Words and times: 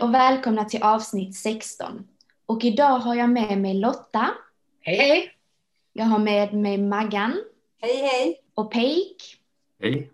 Hej 0.00 0.08
och 0.08 0.14
välkomna 0.14 0.64
till 0.64 0.82
avsnitt 0.82 1.36
16. 1.36 2.06
Och 2.46 2.64
idag 2.64 2.98
har 2.98 3.14
jag 3.14 3.30
med 3.30 3.58
mig 3.58 3.74
Lotta. 3.74 4.30
Hej 4.80 4.96
hej! 4.96 5.32
Jag 5.92 6.04
har 6.04 6.18
med 6.18 6.54
mig 6.54 6.78
Maggan. 6.78 7.36
Hej 7.80 7.96
hej! 7.96 8.40
Och 8.54 8.72
Peik. 8.72 9.36
Hej. 9.82 10.10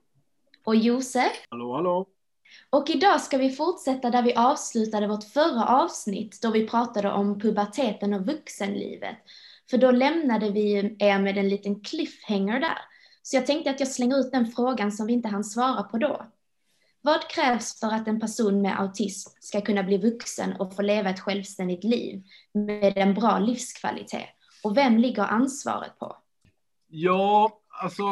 Och 0.65 0.77
Josef. 0.77 1.47
Hallå, 1.51 1.75
hallå. 1.75 2.07
Och 2.71 2.91
idag 2.91 3.21
ska 3.21 3.39
vi 3.39 3.51
fortsätta 3.51 4.11
där 4.11 4.23
vi 4.23 4.35
avslutade 4.35 5.07
vårt 5.07 5.25
förra 5.25 5.67
avsnitt 5.67 6.43
då 6.43 6.51
vi 6.51 6.69
pratade 6.69 7.13
om 7.13 7.41
puberteten 7.41 8.15
och 8.15 8.27
vuxenlivet. 8.27 9.17
För 9.71 9.79
då 9.79 9.91
lämnade 9.91 10.51
vi 10.51 10.97
er 10.99 11.19
med 11.19 11.39
en 11.39 11.49
liten 11.49 11.81
cliffhanger 11.81 12.61
där. 12.61 12.79
Så 13.23 13.37
jag 13.37 13.47
tänkte 13.47 13.71
att 13.71 13.81
jag 13.81 13.89
slänger 13.89 14.21
ut 14.21 14.33
den 14.33 14.47
frågan 14.47 14.93
som 14.93 15.07
vi 15.07 15.13
inte 15.13 15.29
hann 15.29 15.45
svara 15.45 15.83
på 15.83 15.99
då. 15.99 16.27
Vad 17.07 17.31
krävs 17.31 17.81
för 17.81 17.87
att 17.87 18.09
en 18.09 18.21
person 18.21 18.63
med 18.63 18.81
autism 18.81 19.31
ska 19.41 19.61
kunna 19.61 19.83
bli 19.83 19.99
vuxen 19.99 20.53
och 20.59 20.75
få 20.75 20.83
leva 20.83 21.11
ett 21.11 21.21
självständigt 21.21 21.85
liv 21.85 22.23
med 22.53 22.93
en 22.97 23.15
bra 23.15 23.39
livskvalitet? 23.39 24.29
Och 24.65 24.77
vem 24.77 24.99
ligger 24.99 25.23
ansvaret 25.23 25.99
på? 25.99 26.17
Ja, 26.89 27.61
alltså 27.69 28.03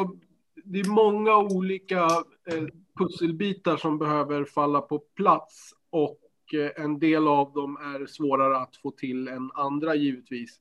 det 0.63 0.79
är 0.79 0.89
många 0.89 1.37
olika 1.37 2.03
eh, 2.51 2.63
pusselbitar 2.99 3.77
som 3.77 3.97
behöver 3.97 4.45
falla 4.45 4.81
på 4.81 4.99
plats 4.99 5.73
och 5.89 6.19
eh, 6.53 6.83
en 6.83 6.99
del 6.99 7.27
av 7.27 7.53
dem 7.53 7.77
är 7.77 8.05
svårare 8.05 8.57
att 8.57 8.75
få 8.75 8.91
till 8.91 9.27
än 9.27 9.51
andra 9.53 9.95
givetvis. 9.95 10.59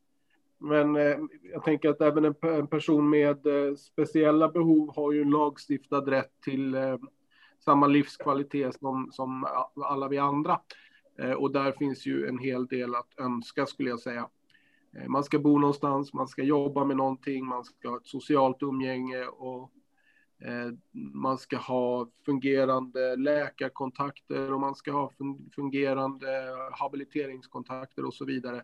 Men 0.58 0.96
eh, 0.96 1.16
jag 1.52 1.64
tänker 1.64 1.88
att 1.88 2.00
även 2.00 2.24
en, 2.24 2.34
en 2.42 2.66
person 2.66 3.10
med 3.10 3.46
eh, 3.46 3.74
speciella 3.74 4.48
behov 4.48 4.94
har 4.96 5.12
ju 5.12 5.22
en 5.22 5.30
lagstiftad 5.30 6.00
rätt 6.00 6.40
till 6.44 6.74
eh, 6.74 6.96
samma 7.60 7.86
livskvalitet 7.86 8.74
som, 8.74 9.12
som 9.12 9.46
alla 9.76 10.08
vi 10.08 10.18
andra. 10.18 10.60
Eh, 11.18 11.32
och 11.32 11.52
där 11.52 11.72
finns 11.72 12.06
ju 12.06 12.26
en 12.28 12.38
hel 12.38 12.66
del 12.66 12.94
att 12.94 13.18
önska 13.18 13.66
skulle 13.66 13.90
jag 13.90 14.00
säga. 14.00 14.28
Eh, 14.96 15.08
man 15.08 15.24
ska 15.24 15.38
bo 15.38 15.58
någonstans, 15.58 16.12
man 16.12 16.28
ska 16.28 16.42
jobba 16.42 16.84
med 16.84 16.96
någonting, 16.96 17.46
man 17.46 17.64
ska 17.64 17.88
ha 17.88 17.96
ett 17.96 18.06
socialt 18.06 18.62
umgänge 18.62 19.24
och 19.26 19.70
eh, 20.38 20.72
man 21.12 21.38
ska 21.38 21.56
ha 21.56 22.10
fungerande 22.26 23.16
läkarkontakter 23.16 24.52
och 24.52 24.60
man 24.60 24.74
ska 24.74 24.92
ha 24.92 25.10
fungerande 25.54 26.26
habiliteringskontakter 26.72 28.04
och 28.04 28.14
så 28.14 28.24
vidare. 28.24 28.62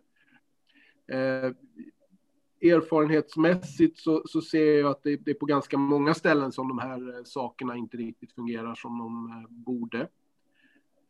Erfarenhetsmässigt 2.63 3.99
så, 3.99 4.23
så 4.27 4.41
ser 4.41 4.79
jag 4.79 4.91
att 4.91 5.03
det, 5.03 5.17
det, 5.17 5.31
är 5.31 5.35
på 5.35 5.47
ganska 5.47 5.79
många 5.79 6.15
ställen 6.15 6.53
som 6.53 6.69
de 6.69 6.79
här 6.79 7.17
eh, 7.17 7.25
sakerna 7.25 7.77
inte 7.77 7.97
riktigt 7.97 8.33
fungerar 8.33 8.75
som 8.75 8.99
de 8.99 9.31
eh, 9.31 9.51
borde. 9.51 10.01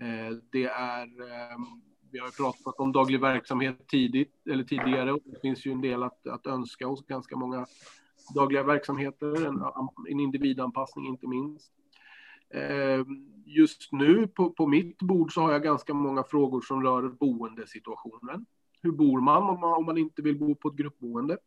Eh, 0.00 0.36
det 0.50 0.64
är 0.64 1.02
ehm, 1.02 1.66
vi 2.12 2.18
har 2.18 2.30
pratat 2.30 2.74
om 2.80 2.92
daglig 2.92 3.20
verksamhet 3.20 3.88
tidigt, 3.88 4.34
eller 4.50 4.64
tidigare 4.64 5.12
och 5.12 5.20
det 5.24 5.40
finns 5.40 5.66
ju 5.66 5.72
en 5.72 5.80
del 5.80 6.02
att, 6.02 6.26
att 6.26 6.46
önska 6.46 6.86
hos 6.86 7.06
ganska 7.06 7.36
många 7.36 7.66
dagliga 8.34 8.62
verksamheter, 8.62 9.46
en, 9.46 9.62
en 10.10 10.20
individanpassning 10.20 11.06
inte 11.06 11.26
minst. 11.26 11.72
Ehm, 12.54 13.30
just 13.44 13.92
nu 13.92 14.28
på, 14.28 14.50
på 14.50 14.66
mitt 14.66 14.98
bord 14.98 15.34
så 15.34 15.40
har 15.40 15.52
jag 15.52 15.62
ganska 15.62 15.94
många 15.94 16.24
frågor 16.24 16.60
som 16.60 16.82
rör 16.82 17.08
boendesituationen. 17.08 18.46
Hur 18.82 18.92
bor 18.92 19.20
man 19.20 19.42
om 19.42 19.60
man, 19.60 19.72
om 19.72 19.84
man 19.84 19.98
inte 19.98 20.22
vill 20.22 20.38
bo 20.38 20.54
på 20.54 20.68
ett 20.68 20.74
gruppboende? 20.74 21.38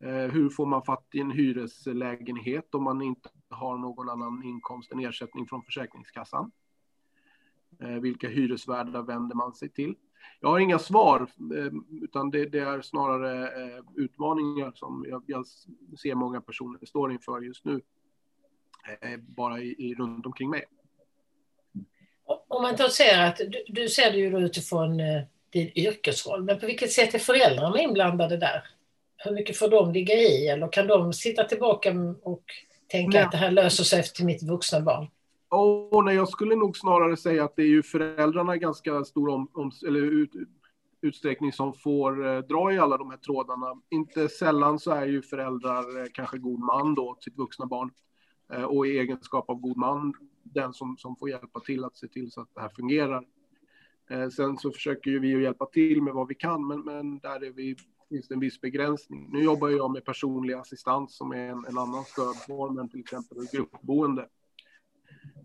Eh, 0.00 0.10
hur 0.10 0.50
får 0.50 0.66
man 0.66 0.82
fatt 0.82 1.06
i 1.12 1.20
en 1.20 1.30
hyreslägenhet 1.30 2.74
om 2.74 2.82
man 2.84 3.02
inte 3.02 3.28
har 3.50 3.78
någon 3.78 4.08
annan 4.08 4.42
inkomst 4.44 4.92
än 4.92 5.00
ersättning 5.00 5.46
från 5.46 5.62
Försäkringskassan? 5.62 6.50
Eh, 7.80 7.88
vilka 7.88 8.28
hyresvärdar 8.28 9.02
vänder 9.02 9.36
man 9.36 9.54
sig 9.54 9.68
till? 9.68 9.94
Jag 10.40 10.48
har 10.48 10.58
inga 10.58 10.78
svar, 10.78 11.20
eh, 11.56 11.72
utan 12.02 12.30
det, 12.30 12.44
det 12.44 12.58
är 12.58 12.80
snarare 12.80 13.50
utmaningar 13.96 14.72
som 14.74 15.04
jag, 15.08 15.22
jag, 15.26 15.46
ser 16.02 16.14
många 16.14 16.40
personer 16.40 16.86
står 16.86 17.12
inför 17.12 17.40
just 17.40 17.64
nu, 17.64 17.80
bara 19.18 19.60
i, 19.60 19.74
i, 19.78 19.94
runt 19.94 20.26
omkring 20.26 20.50
mig. 20.50 20.64
Om 22.48 22.62
man 22.62 22.76
då 22.76 22.88
ser 22.88 23.26
att, 23.26 23.36
du, 23.36 23.64
du 23.68 23.88
ser 23.88 24.12
det 24.12 24.18
ju 24.18 24.38
utifrån 24.38 25.00
din 25.50 25.72
yrkesroll, 25.74 26.42
men 26.42 26.60
på 26.60 26.66
vilket 26.66 26.92
sätt 26.92 27.14
är 27.14 27.18
föräldrarna 27.18 27.80
inblandade 27.80 28.36
där? 28.36 28.62
Hur 29.16 29.30
mycket 29.32 29.56
får 29.56 29.68
de 29.68 29.92
ligga 29.92 30.14
i? 30.14 30.48
Eller 30.48 30.72
kan 30.72 30.86
de 30.86 31.12
sitta 31.12 31.44
tillbaka 31.44 31.94
och 32.22 32.44
tänka 32.88 33.18
Nej. 33.18 33.24
att 33.24 33.32
det 33.32 33.38
här 33.38 33.50
löser 33.50 33.84
sig 33.84 34.00
efter 34.00 34.24
mitt 34.24 34.42
vuxna 34.42 34.80
barn? 34.80 35.08
Oh, 35.50 36.04
nej, 36.04 36.14
jag 36.14 36.28
skulle 36.28 36.56
nog 36.56 36.76
snarare 36.76 37.16
säga 37.16 37.44
att 37.44 37.56
det 37.56 37.62
är 37.62 37.66
ju 37.66 37.82
föräldrarna 37.82 38.56
i 38.56 38.58
ganska 38.58 39.04
stor 39.04 39.28
om, 39.28 39.48
om, 39.52 39.72
eller 39.86 40.00
ut, 40.00 40.30
utsträckning 41.02 41.52
som 41.52 41.74
får 41.74 42.26
eh, 42.26 42.38
dra 42.38 42.72
i 42.72 42.78
alla 42.78 42.96
de 42.96 43.10
här 43.10 43.16
trådarna. 43.16 43.74
Inte 43.90 44.28
sällan 44.28 44.78
så 44.78 44.90
är 44.90 45.06
ju 45.06 45.22
föräldrar 45.22 46.00
eh, 46.00 46.06
kanske 46.12 46.38
god 46.38 46.60
man 46.60 46.94
då 46.94 47.14
till 47.14 47.32
sitt 47.32 47.38
vuxna 47.38 47.66
barn 47.66 47.90
eh, 48.52 48.62
och 48.62 48.86
i 48.86 48.98
egenskap 48.98 49.50
av 49.50 49.56
god 49.60 49.76
man 49.76 50.14
den 50.42 50.72
som, 50.72 50.96
som 50.96 51.16
får 51.16 51.30
hjälpa 51.30 51.60
till 51.60 51.84
att 51.84 51.96
se 51.96 52.08
till 52.08 52.30
så 52.30 52.40
att 52.40 52.54
det 52.54 52.60
här 52.60 52.68
fungerar. 52.68 53.24
Eh, 54.10 54.28
sen 54.28 54.58
så 54.58 54.70
försöker 54.70 55.10
ju 55.10 55.18
vi 55.18 55.34
att 55.34 55.42
hjälpa 55.42 55.66
till 55.66 56.02
med 56.02 56.14
vad 56.14 56.28
vi 56.28 56.34
kan, 56.34 56.66
men, 56.66 56.80
men 56.80 57.18
där 57.18 57.44
är 57.44 57.50
vi, 57.50 57.76
finns 58.08 58.28
det 58.28 58.34
en 58.34 58.40
viss 58.40 58.60
begränsning. 58.60 59.30
Nu 59.32 59.42
jobbar 59.42 59.68
jag 59.68 59.90
med 59.90 60.04
personlig 60.04 60.54
assistans 60.54 61.16
som 61.16 61.32
är 61.32 61.48
en, 61.48 61.64
en 61.64 61.78
annan 61.78 62.04
stödform 62.04 62.78
än 62.78 62.88
till 62.88 63.00
exempel 63.00 63.38
gruppboende. 63.52 64.28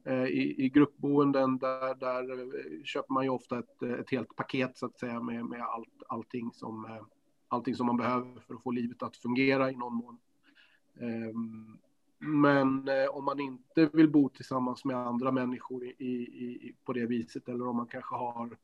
Eh, 0.05 0.23
I, 0.23 0.65
i 0.65 0.69
gruppboenden 0.69 1.57
där, 1.57 1.95
där 1.95 2.31
eh, 2.31 2.83
köper 2.83 3.13
man 3.13 3.23
ju 3.23 3.29
ofta 3.29 3.59
ett, 3.59 3.83
ett 3.83 4.09
helt 4.11 4.35
paket 4.35 4.77
så 4.77 4.85
att 4.85 4.99
säga 4.99 5.21
med, 5.21 5.45
med 5.45 5.61
allt, 5.61 6.03
allting, 6.07 6.51
som, 6.53 6.85
eh, 6.85 7.03
allting 7.47 7.75
som 7.75 7.85
man 7.85 7.97
behöver 7.97 8.39
för 8.39 8.53
att 8.53 8.63
få 8.63 8.71
livet 8.71 9.03
att 9.03 9.17
fungera 9.17 9.71
i 9.71 9.75
någon 9.75 9.95
mån. 9.95 10.17
Ehm, 10.99 11.77
men 12.23 12.87
eh, 12.87 13.05
om 13.09 13.25
man 13.25 13.39
inte 13.39 13.89
vill 13.93 14.09
bo 14.09 14.29
tillsammans 14.29 14.85
med 14.85 14.97
andra 14.97 15.31
människor 15.31 15.83
i, 15.85 15.91
i, 15.97 16.75
på 16.85 16.93
det 16.93 17.05
viset 17.05 17.49
eller 17.49 17.67
om 17.67 17.75
man 17.75 17.87
kanske 17.87 18.15
har 18.15 18.57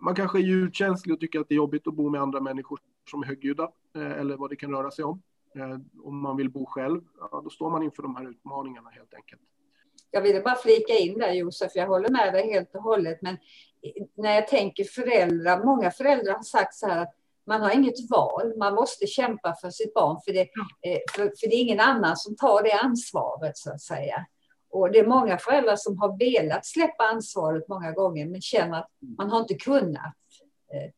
man 0.00 0.14
kanske 0.14 0.38
är 0.38 0.42
ljudkänslig 0.42 1.14
och 1.14 1.20
tycker 1.20 1.40
att 1.40 1.48
det 1.48 1.54
är 1.54 1.56
jobbigt 1.56 1.86
att 1.86 1.94
bo 1.94 2.10
med 2.10 2.20
andra 2.20 2.40
människor 2.40 2.80
som 3.10 3.22
är 3.22 3.26
högljudda 3.26 3.68
eh, 3.96 4.12
eller 4.12 4.36
vad 4.36 4.50
det 4.50 4.56
kan 4.56 4.70
röra 4.70 4.90
sig 4.90 5.04
om. 5.04 5.22
Eh, 5.56 5.78
om 6.02 6.20
man 6.20 6.36
vill 6.36 6.50
bo 6.50 6.66
själv, 6.66 7.00
ja, 7.20 7.40
då 7.44 7.50
står 7.50 7.70
man 7.70 7.82
inför 7.82 8.02
de 8.02 8.16
här 8.16 8.30
utmaningarna 8.30 8.90
helt 8.90 9.14
enkelt. 9.14 9.42
Jag 10.10 10.22
ville 10.22 10.40
bara 10.40 10.54
flika 10.54 10.92
in 10.92 11.18
där 11.18 11.32
Josef, 11.32 11.72
jag 11.74 11.86
håller 11.86 12.08
med 12.08 12.32
dig 12.32 12.52
helt 12.52 12.74
och 12.74 12.82
hållet. 12.82 13.22
Men 13.22 13.38
när 14.14 14.34
jag 14.34 14.48
tänker 14.48 14.84
föräldrar, 14.84 15.64
många 15.64 15.90
föräldrar 15.90 16.34
har 16.34 16.42
sagt 16.42 16.74
så 16.74 16.86
här 16.86 17.02
att 17.02 17.14
man 17.46 17.60
har 17.60 17.70
inget 17.70 18.10
val, 18.10 18.52
man 18.58 18.74
måste 18.74 19.06
kämpa 19.06 19.54
för 19.60 19.70
sitt 19.70 19.94
barn 19.94 20.20
för 20.24 20.32
det, 20.32 20.40
eh, 20.40 21.00
för, 21.12 21.22
för 21.22 21.48
det 21.48 21.54
är 21.54 21.60
ingen 21.60 21.80
annan 21.80 22.16
som 22.16 22.36
tar 22.36 22.62
det 22.62 22.72
ansvaret 22.72 23.58
så 23.58 23.70
att 23.72 23.80
säga. 23.80 24.26
Och 24.70 24.92
det 24.92 24.98
är 24.98 25.06
många 25.06 25.38
föräldrar 25.38 25.76
som 25.76 25.98
har 25.98 26.18
velat 26.18 26.66
släppa 26.66 27.04
ansvaret 27.04 27.68
många 27.68 27.92
gånger 27.92 28.26
men 28.26 28.40
känner 28.40 28.78
att 28.78 28.90
man 29.18 29.30
har 29.30 29.40
inte 29.40 29.54
kunnat. 29.54 30.14
Eh, 30.74 30.90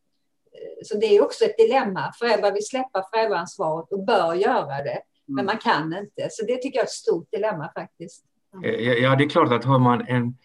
så 0.85 0.99
det 0.99 1.07
är 1.07 1.23
också 1.25 1.45
ett 1.45 1.57
dilemma. 1.57 2.13
Föräldrar 2.19 2.53
vill 2.53 2.67
släppa 2.67 3.05
föräldraansvaret 3.13 3.93
och 3.93 4.05
bör 4.05 4.35
göra 4.35 4.83
det, 4.83 5.01
men 5.27 5.45
mm. 5.45 5.47
man 5.47 5.59
kan 5.59 5.99
inte. 5.99 6.29
Så 6.31 6.47
det 6.47 6.57
tycker 6.57 6.79
jag 6.79 6.83
är 6.83 6.87
ett 6.87 6.91
stort 6.91 7.31
dilemma 7.31 7.71
faktiskt. 7.75 8.25
Eh, 8.65 8.71
ja, 8.81 9.17
det 9.17 9.25
är 9.25 9.29
klart 9.29 9.53
att 9.53 9.65
har 9.65 9.79
man 9.79 10.07
en 10.09 10.39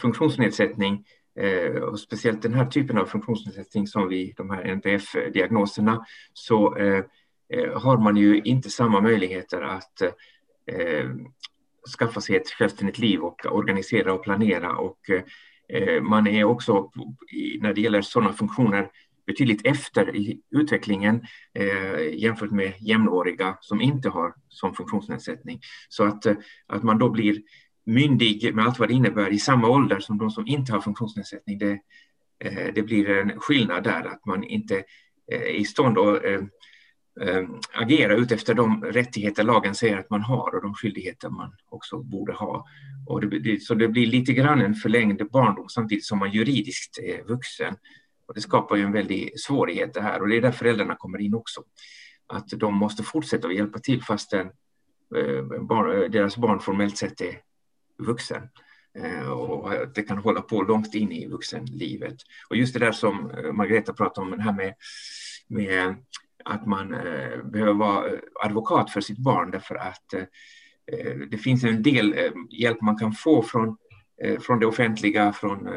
funktionsnedsättning 0.00 0.92
Eh, 0.94 1.02
Eh, 1.40 1.82
och 1.82 2.00
speciellt 2.00 2.42
den 2.42 2.54
här 2.54 2.66
typen 2.66 2.98
av 2.98 3.06
funktionsnedsättning 3.06 3.86
som 3.86 4.08
vi, 4.08 4.34
de 4.36 4.50
här 4.50 4.62
NPF-diagnoserna, 4.62 6.06
så 6.32 6.76
eh, 6.76 7.04
eh, 7.52 7.80
har 7.80 7.98
man 7.98 8.16
ju 8.16 8.40
inte 8.40 8.70
samma 8.70 9.00
möjligheter 9.00 9.62
att 9.62 10.02
eh, 10.66 11.10
skaffa 11.98 12.20
sig 12.20 12.36
ett 12.36 12.50
självständigt 12.50 12.98
liv 12.98 13.20
och 13.20 13.46
organisera 13.46 14.12
och 14.12 14.24
planera. 14.24 14.76
Och 14.76 15.10
eh, 15.10 15.22
eh 15.68 16.02
man 16.02 16.26
är 16.26 16.44
också, 16.44 16.90
när 17.60 17.74
det 17.74 17.80
gäller 17.80 18.02
sådana 18.02 18.32
funktioner, 18.32 18.90
betydligt 19.26 19.66
efter 19.66 20.16
i 20.16 20.40
utvecklingen 20.50 21.26
eh, 21.54 22.14
jämfört 22.14 22.50
med 22.50 22.72
jämnåriga 22.80 23.58
som 23.60 23.80
inte 23.80 24.08
har 24.08 24.34
som 24.48 24.74
funktionsnedsättning. 24.74 25.60
Så 25.88 26.04
att, 26.04 26.26
att 26.66 26.82
man 26.82 26.98
då 26.98 27.10
blir 27.10 27.42
myndig 27.86 28.54
med 28.54 28.64
allt 28.64 28.78
vad 28.78 28.88
det 28.88 28.94
innebär 28.94 29.30
i 29.30 29.38
samma 29.38 29.68
ålder 29.68 30.00
som 30.00 30.18
de 30.18 30.30
som 30.30 30.46
inte 30.46 30.72
har 30.72 30.80
funktionsnedsättning. 30.80 31.58
Det, 31.58 31.78
eh, 32.44 32.74
det 32.74 32.82
blir 32.82 33.10
en 33.10 33.40
skillnad 33.40 33.84
där, 33.84 34.04
att 34.04 34.26
man 34.26 34.44
inte 34.44 34.84
är 35.26 35.50
i 35.50 35.64
stånd 35.64 35.98
att 35.98 36.24
eh, 36.24 37.48
agera 37.74 38.14
utefter 38.14 38.54
de 38.54 38.84
rättigheter 38.84 39.44
lagen 39.44 39.74
säger 39.74 39.98
att 39.98 40.10
man 40.10 40.22
har 40.22 40.54
och 40.54 40.62
de 40.62 40.74
skyldigheter 40.74 41.30
man 41.30 41.52
också 41.68 42.02
borde 42.02 42.32
ha. 42.32 42.66
Och 43.06 43.30
det, 43.30 43.62
så 43.62 43.74
det 43.74 43.88
blir 43.88 44.06
lite 44.06 44.32
grann 44.32 44.60
en 44.60 44.74
förlängd 44.74 45.30
barndom 45.30 45.68
samtidigt 45.68 46.04
som 46.04 46.18
man 46.18 46.32
juridiskt 46.32 46.98
är 46.98 47.24
vuxen. 47.24 47.74
Och 48.28 48.34
det 48.34 48.40
skapar 48.40 48.76
ju 48.76 48.82
en 48.82 48.92
väldig 48.92 49.40
svårighet 49.40 49.94
det 49.94 50.00
här 50.00 50.22
och 50.22 50.28
det 50.28 50.36
är 50.36 50.40
där 50.40 50.52
föräldrarna 50.52 50.96
kommer 50.96 51.18
in 51.18 51.34
också. 51.34 51.62
Att 52.26 52.48
de 52.48 52.74
måste 52.74 53.02
fortsätta 53.02 53.48
att 53.48 53.54
hjälpa 53.54 53.78
till 53.78 54.02
fastän 54.02 54.50
deras 56.10 56.36
barn 56.36 56.60
formellt 56.60 56.96
sett 56.96 57.20
är 57.20 57.36
vuxen. 57.98 58.48
Eh, 58.98 59.28
och 59.28 59.70
det 59.94 60.02
kan 60.02 60.18
hålla 60.18 60.40
på 60.40 60.62
långt 60.62 60.94
in 60.94 61.12
i 61.12 61.26
vuxenlivet. 61.26 62.16
Och 62.48 62.56
just 62.56 62.74
det 62.74 62.80
där 62.80 62.92
som 62.92 63.30
eh, 63.30 63.52
Margareta 63.52 63.92
pratade 63.92 64.24
om, 64.24 64.36
det 64.36 64.42
här 64.42 64.52
med, 64.52 64.74
med 65.48 65.94
att 66.44 66.66
man 66.66 66.94
eh, 66.94 67.42
behöver 67.44 67.72
vara 67.72 68.10
advokat 68.44 68.90
för 68.90 69.00
sitt 69.00 69.18
barn 69.18 69.50
därför 69.50 69.74
att 69.74 70.14
det 71.30 71.38
finns 71.38 71.64
en 71.64 71.82
del 71.82 72.14
hjälp 72.50 72.80
man 72.80 72.98
kan 72.98 73.12
få 73.12 73.42
från, 73.42 73.76
från 74.40 74.60
det 74.60 74.66
offentliga, 74.66 75.32
från 75.32 75.68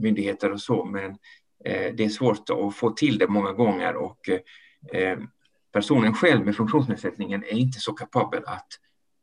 myndigheter 0.00 0.52
och 0.52 0.60
så, 0.60 0.84
men 0.84 1.16
det 1.64 2.04
är 2.04 2.08
svårt 2.08 2.50
att 2.50 2.76
få 2.76 2.90
till 2.90 3.18
det 3.18 3.28
många 3.28 3.52
gånger 3.52 3.96
och 3.96 4.30
personen 5.72 6.14
själv 6.14 6.44
med 6.44 6.56
funktionsnedsättningen 6.56 7.44
är 7.44 7.58
inte 7.58 7.80
så 7.80 7.92
kapabel 7.92 8.42
att 8.46 8.68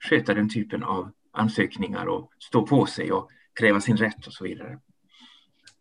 sköta 0.10 0.34
den 0.34 0.50
typen 0.50 0.84
av 0.84 1.12
ansökningar 1.38 2.06
och 2.06 2.30
stå 2.40 2.62
på 2.62 2.86
sig 2.86 3.12
och 3.12 3.30
kräva 3.60 3.82
sin 3.82 3.98
rätt 3.98 4.28
och 4.28 4.34
så 4.34 4.44
vidare. 4.44 4.80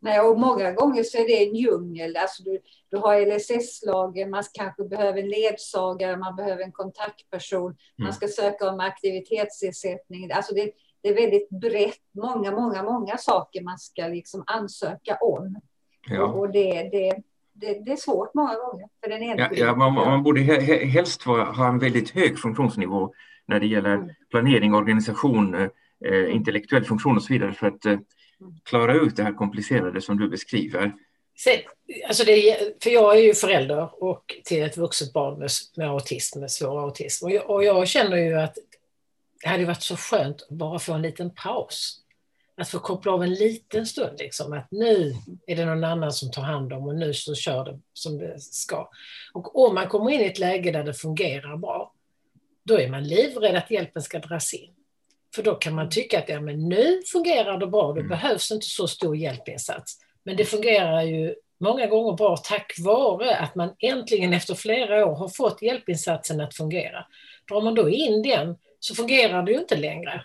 Nej, 0.00 0.20
och 0.20 0.38
många 0.38 0.72
gånger 0.72 1.02
så 1.02 1.18
är 1.18 1.26
det 1.26 1.48
en 1.48 1.54
djungel. 1.54 2.16
Alltså 2.16 2.42
du, 2.42 2.58
du 2.90 2.96
har 2.96 3.26
LSS-lagen, 3.26 4.30
man 4.30 4.42
kanske 4.52 4.84
behöver 4.84 5.22
en 5.22 5.28
ledsagare, 5.28 6.16
man 6.16 6.36
behöver 6.36 6.62
en 6.62 6.72
kontaktperson, 6.72 7.66
mm. 7.66 7.76
man 7.98 8.12
ska 8.12 8.28
söka 8.28 8.70
om 8.70 8.80
aktivitetsersättning. 8.80 10.32
Alltså 10.32 10.54
det, 10.54 10.70
det, 11.02 11.08
är 11.08 11.14
väldigt 11.14 11.48
brett, 11.50 12.00
många, 12.14 12.50
många, 12.50 12.82
många 12.82 13.16
saker 13.16 13.62
man 13.62 13.78
ska 13.78 14.06
liksom 14.06 14.44
ansöka 14.46 15.16
om. 15.20 15.60
Ja. 16.08 16.24
Och, 16.24 16.52
det, 16.52 16.88
det, 16.92 17.22
det, 17.52 17.84
det, 17.84 17.92
är 17.92 17.96
svårt 17.96 18.34
många 18.34 18.54
gånger 18.54 18.88
för 19.02 19.10
den 19.10 19.22
enskilde. 19.22 19.64
Ja, 19.64 19.66
ja, 19.66 19.76
man, 19.76 19.94
man 19.94 20.22
borde 20.22 20.40
helst 20.40 21.22
ha 21.22 21.68
en 21.68 21.78
väldigt 21.78 22.10
hög 22.10 22.38
funktionsnivå 22.38 23.12
när 23.48 23.60
det 23.60 23.66
gäller 23.66 23.94
mm. 23.94 24.10
planering, 24.30 24.74
organisation, 24.74 25.54
eh, 25.54 25.68
mm. 26.06 26.30
intellektuell 26.30 26.84
funktion 26.84 27.16
och 27.16 27.22
så 27.22 27.32
vidare 27.32 27.52
för 27.52 27.66
att 27.66 27.86
eh, 27.86 27.98
klara 28.64 28.94
ut 28.94 29.16
det 29.16 29.22
här 29.22 29.32
komplicerade 29.32 30.00
som 30.00 30.18
du 30.18 30.28
beskriver. 30.28 30.92
Alltså 32.08 32.24
det, 32.24 32.58
för 32.82 32.90
jag 32.90 33.18
är 33.18 33.22
ju 33.22 33.34
förälder 33.34 34.04
och 34.04 34.34
till 34.44 34.62
ett 34.62 34.76
vuxet 34.76 35.12
barn 35.12 35.38
med, 35.38 35.50
med 35.76 35.88
autism, 35.88 36.40
med 36.40 36.50
svår 36.50 36.80
autism. 36.80 37.24
Och 37.24 37.30
jag, 37.32 37.50
och 37.50 37.64
jag 37.64 37.88
känner 37.88 38.16
ju 38.16 38.34
att 38.34 38.54
det 39.42 39.48
hade 39.48 39.64
varit 39.64 39.82
så 39.82 39.96
skönt 39.96 40.42
att 40.42 40.48
bara 40.48 40.78
få 40.78 40.92
en 40.92 41.02
liten 41.02 41.30
paus. 41.34 42.02
Att 42.56 42.68
få 42.68 42.78
koppla 42.78 43.12
av 43.12 43.22
en 43.22 43.34
liten 43.34 43.86
stund, 43.86 44.18
liksom, 44.18 44.52
att 44.52 44.68
nu 44.70 45.14
är 45.46 45.56
det 45.56 45.64
någon 45.64 45.84
annan 45.84 46.12
som 46.12 46.30
tar 46.30 46.42
hand 46.42 46.72
om 46.72 46.86
och 46.86 46.94
nu 46.94 47.14
så 47.14 47.34
kör 47.34 47.64
det 47.64 47.80
som 47.92 48.18
det 48.18 48.40
ska. 48.40 48.90
Och 49.32 49.66
om 49.66 49.74
man 49.74 49.88
kommer 49.88 50.10
in 50.10 50.20
i 50.20 50.24
ett 50.24 50.38
läge 50.38 50.70
där 50.70 50.84
det 50.84 50.94
fungerar 50.94 51.56
bra, 51.56 51.92
då 52.66 52.80
är 52.80 52.88
man 52.88 53.04
livrädd 53.04 53.56
att 53.56 53.70
hjälpen 53.70 54.02
ska 54.02 54.18
dras 54.18 54.54
in. 54.54 54.70
För 55.34 55.42
då 55.42 55.54
kan 55.54 55.74
man 55.74 55.90
tycka 55.90 56.18
att 56.18 56.28
ja, 56.28 56.40
men 56.40 56.68
nu 56.68 57.02
fungerar 57.12 57.58
det 57.58 57.66
bra, 57.66 57.86
då 57.86 58.00
mm. 58.00 58.08
behövs 58.08 58.50
inte 58.50 58.66
så 58.66 58.88
stor 58.88 59.16
hjälpinsats. 59.16 59.98
Men 60.24 60.36
det 60.36 60.44
fungerar 60.44 61.02
ju 61.02 61.34
många 61.60 61.86
gånger 61.86 62.12
bra 62.12 62.36
tack 62.36 62.74
vare 62.78 63.36
att 63.36 63.54
man 63.54 63.74
äntligen 63.78 64.32
efter 64.32 64.54
flera 64.54 65.06
år 65.06 65.14
har 65.14 65.28
fått 65.28 65.62
hjälpinsatsen 65.62 66.40
att 66.40 66.54
fungera. 66.54 67.06
Drar 67.48 67.60
man 67.60 67.74
då 67.74 67.88
in 67.88 68.22
den 68.22 68.56
så 68.80 68.94
fungerar 68.94 69.42
det 69.42 69.52
ju 69.52 69.58
inte 69.58 69.76
längre. 69.76 70.24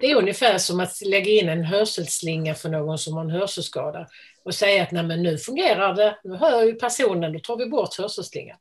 Det 0.00 0.10
är 0.10 0.16
ungefär 0.16 0.58
som 0.58 0.80
att 0.80 1.00
lägga 1.06 1.30
in 1.30 1.48
en 1.48 1.64
hörselslinga 1.64 2.54
för 2.54 2.68
någon 2.68 2.98
som 2.98 3.14
har 3.14 3.24
en 3.24 3.30
hörselskada 3.30 4.06
och 4.44 4.54
säga 4.54 4.82
att 4.82 4.90
Nej, 4.90 5.02
men 5.02 5.22
nu 5.22 5.38
fungerar 5.38 5.94
det, 5.94 6.18
nu 6.24 6.36
hör 6.36 6.62
ju 6.62 6.74
personen, 6.74 7.32
då 7.32 7.38
tar 7.38 7.56
vi 7.56 7.66
bort 7.66 7.98
hörselslingan. 7.98 8.56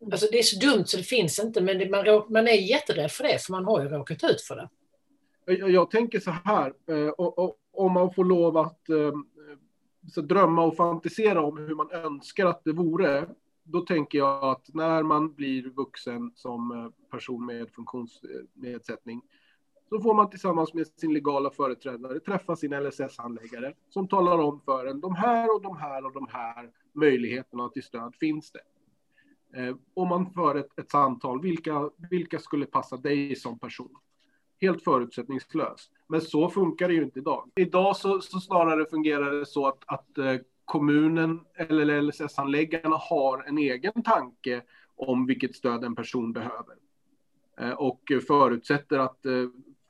Mm. 0.00 0.12
Alltså 0.12 0.26
det 0.30 0.38
är 0.38 0.42
så 0.42 0.58
dumt 0.58 0.84
så 0.86 0.96
det 0.96 1.02
finns 1.02 1.38
inte, 1.38 1.60
men 1.60 1.78
det, 1.78 1.90
man, 1.90 2.22
man 2.28 2.48
är 2.48 2.70
jätterädd 2.70 3.10
för 3.10 3.24
det, 3.24 3.38
för 3.38 3.52
man 3.52 3.64
har 3.64 3.82
ju 3.82 3.88
råkat 3.88 4.24
ut 4.24 4.40
för 4.40 4.56
det. 4.56 4.68
Jag, 5.54 5.70
jag 5.70 5.90
tänker 5.90 6.20
så 6.20 6.30
här, 6.30 6.72
eh, 6.86 7.12
om 7.72 7.92
man 7.92 8.14
får 8.14 8.24
lov 8.24 8.56
att 8.56 8.88
eh, 8.88 9.12
så 10.08 10.20
drömma 10.20 10.64
och 10.64 10.76
fantisera 10.76 11.42
om 11.42 11.58
hur 11.58 11.74
man 11.74 11.90
önskar 11.90 12.46
att 12.46 12.64
det 12.64 12.72
vore, 12.72 13.28
då 13.64 13.80
tänker 13.80 14.18
jag 14.18 14.44
att 14.44 14.74
när 14.74 15.02
man 15.02 15.34
blir 15.34 15.70
vuxen 15.70 16.32
som 16.34 16.70
eh, 16.70 17.08
person 17.10 17.46
med 17.46 17.70
funktionsnedsättning, 17.70 19.22
så 19.88 20.00
får 20.00 20.14
man 20.14 20.30
tillsammans 20.30 20.74
med 20.74 20.86
sin 20.86 21.12
legala 21.12 21.50
företrädare 21.50 22.20
träffa 22.20 22.56
sin 22.56 22.72
LSS-handläggare 22.72 23.74
som 23.88 24.08
talar 24.08 24.38
om 24.38 24.60
för 24.60 24.86
en 24.86 25.00
de 25.00 25.14
här 25.14 25.54
och 25.54 25.62
de 25.62 25.76
här 25.76 26.06
och 26.06 26.12
de 26.12 26.26
här 26.30 26.70
möjligheterna 26.92 27.68
till 27.68 27.82
stöd 27.82 28.14
finns 28.20 28.52
det. 28.52 28.60
Eh, 29.54 29.76
om 29.94 30.08
man 30.08 30.32
för 30.32 30.54
ett, 30.54 30.78
ett 30.78 30.90
samtal, 30.90 31.42
vilka, 31.42 31.90
vilka 32.10 32.38
skulle 32.38 32.66
passa 32.66 32.96
dig 32.96 33.36
som 33.36 33.58
person? 33.58 33.94
Helt 34.60 34.84
förutsättningslöst. 34.84 35.92
Men 36.08 36.20
så 36.20 36.48
funkar 36.48 36.88
det 36.88 36.94
ju 36.94 37.02
inte 37.02 37.18
idag. 37.18 37.50
Idag 37.56 37.96
så, 37.96 38.20
så 38.20 38.40
snarare 38.40 38.86
fungerar 38.90 39.32
det 39.32 39.46
så 39.46 39.66
att, 39.66 39.84
att 39.86 40.18
eh, 40.18 40.36
kommunen 40.64 41.40
eller 41.54 42.02
LSS-handläggarna 42.02 42.96
har 42.96 43.44
en 43.48 43.58
egen 43.58 44.02
tanke 44.02 44.62
om 44.96 45.26
vilket 45.26 45.56
stöd 45.56 45.84
en 45.84 45.94
person 45.94 46.32
behöver. 46.32 46.76
Eh, 47.60 47.70
och 47.70 48.02
förutsätter 48.26 48.98
att 48.98 49.26
eh, 49.26 49.32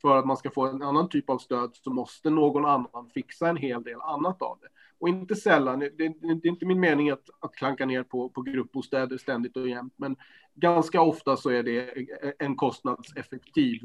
för 0.02 0.16
att 0.16 0.26
man 0.26 0.36
ska 0.36 0.50
få 0.50 0.66
en 0.66 0.82
annan 0.82 1.08
typ 1.08 1.30
av 1.30 1.38
stöd 1.38 1.70
så 1.72 1.90
måste 1.90 2.30
någon 2.30 2.64
annan 2.64 3.10
fixa 3.14 3.48
en 3.48 3.56
hel 3.56 3.82
del 3.82 4.00
annat 4.00 4.42
av 4.42 4.58
det. 4.60 4.68
Och 5.00 5.08
inte 5.08 5.36
sällan, 5.36 5.78
det, 5.78 5.88
det, 5.98 6.04
är 6.04 6.46
inte 6.46 6.66
min 6.66 6.80
mening 6.80 7.10
att, 7.10 7.30
att 7.40 7.54
klanka 7.54 7.86
ner 7.86 8.02
på, 8.02 8.28
på 8.28 8.42
gruppbostäder 8.42 9.18
ständigt 9.18 9.56
och 9.56 9.68
jämt, 9.68 9.94
men 9.96 10.16
ganska 10.54 11.00
ofta 11.00 11.36
så 11.36 11.50
är 11.50 11.62
det 11.62 12.06
en 12.38 12.56
kostnadseffektiv, 12.56 13.82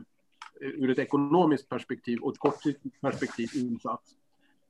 eh, 0.62 0.68
ur 0.68 0.90
ett 0.90 1.00
ekonomiskt 1.00 1.70
perspektiv 1.70 2.20
och 2.20 2.34
ett 2.34 2.40
kortsiktigt 2.40 3.02
perspektiv 3.02 3.50
insats. 3.56 4.16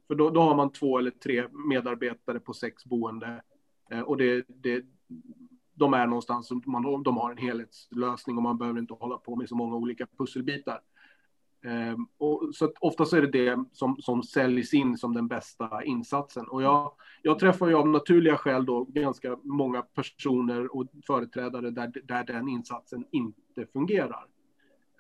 För 0.08 0.16
då, 0.16 0.30
då, 0.30 0.42
har 0.42 0.56
man 0.56 0.72
två 0.72 0.98
eller 0.98 1.12
tre 1.12 1.48
medarbetare 1.70 2.40
på 2.40 2.54
sex 2.54 2.86
boende 2.86 3.42
eh, 3.92 4.02
och 4.02 4.18
det, 4.18 4.46
det, 4.48 4.86
de 5.74 5.94
är 5.94 6.08
någonstans, 6.08 6.52
man, 6.66 7.04
de 7.04 7.18
har 7.18 7.32
en 7.32 7.38
helhetslösning 7.38 8.38
och 8.38 8.44
man 8.44 8.58
behöver 8.58 8.80
inte 8.80 8.94
hålla 8.94 9.18
på 9.18 9.36
med 9.36 9.50
så 9.50 9.56
många 9.56 9.76
olika 9.76 10.08
pusselbitar. 10.18 10.82
Ehm, 11.66 12.08
och 12.18 12.50
så 12.54 12.66
att 12.66 12.74
ofta 12.80 13.06
så 13.06 13.18
är 13.18 13.22
det 13.22 13.28
det 13.28 13.64
som, 13.72 13.98
som 14.00 14.24
säljs 14.24 14.74
in 14.74 14.98
som 14.98 15.14
den 15.14 15.28
bästa 15.28 15.84
insatsen. 15.84 16.48
Och 16.48 16.64
jag, 16.64 16.92
jag 17.22 17.40
träffar 17.40 17.68
ju 17.68 17.76
av 17.76 17.88
naturliga 17.88 18.38
skäl 18.38 18.66
då 18.66 18.84
ganska 18.84 19.38
många 19.44 19.82
personer 19.82 20.76
och 20.76 20.86
företrädare 21.08 21.72
där, 21.72 21.92
där 22.04 22.24
den 22.24 22.48
insatsen 22.48 23.06
inte 23.12 23.66
fungerar. 23.74 24.26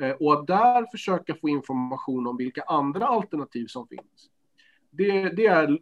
Ehm, 0.02 0.16
och 0.20 0.34
att 0.34 0.48
där 0.48 0.92
försöka 0.92 1.36
få 1.36 1.50
information 1.50 2.28
om 2.28 2.38
vilka 2.38 2.62
andra 2.62 3.08
alternativ 3.08 3.68
som 3.68 3.88
finns. 3.88 4.30
Det, 4.96 5.30
det, 5.30 5.46
är 5.46 5.80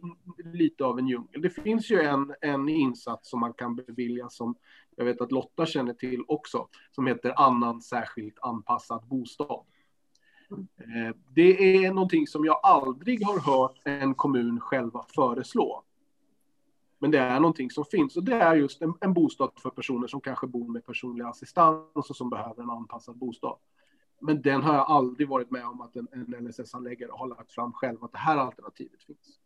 lite 0.54 0.84
av 0.84 0.98
en 0.98 1.08
djungel. 1.08 1.42
Det 1.42 1.50
finns 1.50 1.90
ju 1.90 2.00
en, 2.00 2.34
en 2.40 2.68
insats 2.68 3.30
som 3.30 3.40
man 3.40 3.52
kan 3.52 3.76
bevilja 3.76 4.28
som 4.28 4.54
jag 4.96 5.04
vet 5.04 5.20
att 5.20 5.32
Lotta 5.32 5.66
känner 5.66 5.94
till 5.94 6.24
också, 6.28 6.68
som 6.90 7.06
heter 7.06 7.32
annan 7.36 7.82
särskilt 7.82 8.38
anpassad 8.42 9.08
bostad. 9.08 9.64
Eh, 10.52 11.16
det 11.28 11.84
är 11.84 11.92
någonting 11.92 12.26
som 12.26 12.44
jag 12.44 12.60
aldrig 12.62 13.26
har 13.26 13.38
hört 13.38 13.80
en 13.84 14.14
kommun 14.14 14.60
själva 14.60 15.04
föreslå. 15.14 15.82
Men 16.98 17.10
det 17.10 17.18
är 17.18 17.40
någonting 17.40 17.70
som 17.70 17.84
finns 17.84 18.16
och 18.16 18.24
det 18.24 18.34
är 18.34 18.54
just 18.54 18.82
en, 18.82 18.94
en 19.00 19.12
bostad 19.12 19.50
för 19.56 19.70
personer 19.70 20.06
som 20.06 20.20
kanske 20.20 20.46
bor 20.46 20.68
med 20.68 20.86
personlig 20.86 21.24
assistans 21.24 22.10
och 22.10 22.16
som 22.16 22.30
behöver 22.30 22.62
en 22.62 22.70
anpassad 22.70 23.16
bostad. 23.16 23.56
Men 24.20 24.42
den 24.42 24.62
har 24.62 24.74
jag 24.74 24.90
aldrig 24.90 25.28
varit 25.28 25.50
med 25.50 25.66
om 25.66 25.80
att 25.80 25.96
en, 25.96 26.08
en 26.12 26.46
LSS-handläggare 26.46 27.10
har 27.12 27.26
lagt 27.26 27.52
fram 27.52 27.72
själv, 27.72 28.04
att 28.04 28.12
det 28.12 28.18
här 28.18 28.36
alternativet 28.36 29.02
finns. 29.02 29.38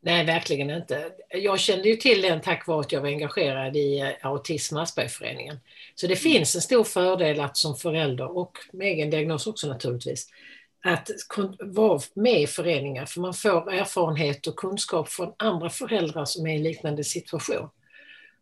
Nej, 0.00 0.24
verkligen 0.24 0.70
inte. 0.70 1.10
Jag 1.28 1.60
kände 1.60 1.88
ju 1.88 1.96
till 1.96 2.22
den 2.22 2.40
tack 2.40 2.66
vare 2.66 2.80
att 2.80 2.92
jag 2.92 3.00
var 3.00 3.08
engagerad 3.08 3.76
i 3.76 4.00
eh, 4.00 4.26
Autism 4.26 4.76
Aspergerföreningen. 4.76 5.60
Så 5.94 6.06
det 6.06 6.22
mm. 6.22 6.32
finns 6.32 6.54
en 6.54 6.60
stor 6.60 6.84
fördel 6.84 7.40
att 7.40 7.56
som 7.56 7.76
förälder, 7.76 8.36
och 8.36 8.58
med 8.72 8.86
egen 8.86 9.10
diagnos 9.10 9.46
också 9.46 9.68
naturligtvis, 9.68 10.28
att 10.84 11.10
vara 11.60 12.00
med 12.14 12.40
i 12.40 12.46
föreningar 12.46 13.06
för 13.06 13.20
man 13.20 13.34
får 13.34 13.72
erfarenhet 13.72 14.46
och 14.46 14.56
kunskap 14.56 15.08
från 15.08 15.32
andra 15.36 15.70
föräldrar 15.70 16.24
som 16.24 16.46
är 16.46 16.54
i 16.54 16.58
liknande 16.58 17.04
situation. 17.04 17.68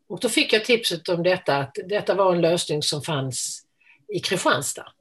Och 0.09 0.21
då 0.21 0.29
fick 0.29 0.53
jag 0.53 0.65
tipset 0.65 1.09
om 1.09 1.23
detta, 1.23 1.57
att 1.57 1.77
detta 1.89 2.15
var 2.15 2.35
en 2.35 2.41
lösning 2.41 2.83
som 2.83 3.03
fanns 3.03 3.67
i 4.09 4.21
Kristianstad. 4.21 4.93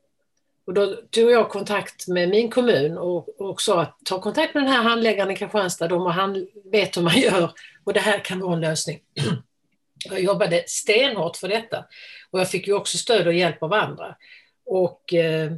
Och 0.65 0.73
då 0.73 0.95
tog 0.95 1.31
jag 1.31 1.49
kontakt 1.49 2.07
med 2.07 2.29
min 2.29 2.49
kommun 2.49 2.97
och, 2.97 3.41
och 3.41 3.61
sa 3.61 3.81
att 3.81 3.97
ta 4.05 4.21
kontakt 4.21 4.53
med 4.53 4.63
den 4.63 4.71
här 4.71 4.83
handläggaren 4.83 5.31
i 5.31 5.35
Kristianstad, 5.35 5.87
de 5.87 6.05
han 6.05 6.47
vet 6.71 6.97
hur 6.97 7.01
man 7.01 7.19
gör 7.19 7.51
och 7.83 7.93
det 7.93 7.99
här 7.99 8.19
kan 8.19 8.39
vara 8.39 8.53
en 8.53 8.61
lösning. 8.61 8.99
Jag 10.09 10.19
jobbade 10.19 10.63
stenhårt 10.67 11.37
för 11.37 11.47
detta 11.47 11.85
och 12.31 12.39
jag 12.39 12.49
fick 12.49 12.67
ju 12.67 12.73
också 12.73 12.97
stöd 12.97 13.27
och 13.27 13.33
hjälp 13.33 13.63
av 13.63 13.73
andra. 13.73 14.15
Och 14.65 15.13
eh, 15.13 15.51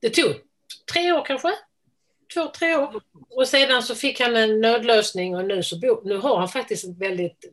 det 0.00 0.10
tog 0.10 0.34
tre 0.92 1.12
år 1.12 1.24
kanske, 1.24 1.52
två, 2.34 2.46
tre 2.46 2.76
år. 2.76 3.02
Och 3.30 3.48
sedan 3.48 3.82
så 3.82 3.94
fick 3.94 4.20
han 4.20 4.36
en 4.36 4.60
nödlösning 4.60 5.36
och 5.36 5.44
nu, 5.44 5.62
så 5.62 5.78
bo, 5.78 6.00
nu 6.04 6.16
har 6.16 6.38
han 6.38 6.48
faktiskt 6.48 6.84
ett 6.84 6.98
väldigt 6.98 7.44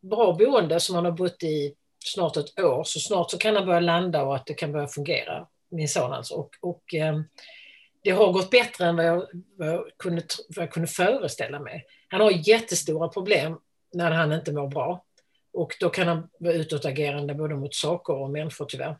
bra 0.00 0.32
boende 0.32 0.80
som 0.80 0.94
han 0.94 1.04
har 1.04 1.12
bott 1.12 1.42
i 1.42 1.74
snart 2.04 2.36
ett 2.36 2.60
år. 2.60 2.84
Så 2.84 3.00
snart 3.00 3.30
så 3.30 3.38
kan 3.38 3.56
han 3.56 3.66
börja 3.66 3.80
landa 3.80 4.22
och 4.22 4.36
att 4.36 4.46
det 4.46 4.54
kan 4.54 4.72
börja 4.72 4.88
fungera 4.88 5.46
min 5.72 5.88
son 5.88 6.12
alltså. 6.12 6.34
Och, 6.34 6.50
och 6.60 6.94
ehm, 6.94 7.24
det 8.02 8.10
har 8.10 8.32
gått 8.32 8.50
bättre 8.50 8.86
än 8.86 8.96
vad 8.96 9.04
jag, 9.04 9.26
vad, 9.56 9.68
jag 9.68 9.84
kunde, 9.96 10.22
vad 10.56 10.62
jag 10.62 10.72
kunde 10.72 10.88
föreställa 10.88 11.60
mig. 11.60 11.86
Han 12.08 12.20
har 12.20 12.48
jättestora 12.48 13.08
problem 13.08 13.58
när 13.92 14.10
han 14.10 14.32
inte 14.32 14.52
mår 14.52 14.68
bra. 14.68 15.04
Och 15.52 15.76
då 15.80 15.88
kan 15.88 16.08
han 16.08 16.28
vara 16.38 16.54
utåtagerande 16.54 17.34
både 17.34 17.54
mot 17.54 17.74
saker 17.74 18.14
och 18.14 18.30
människor 18.30 18.66
tyvärr. 18.68 18.96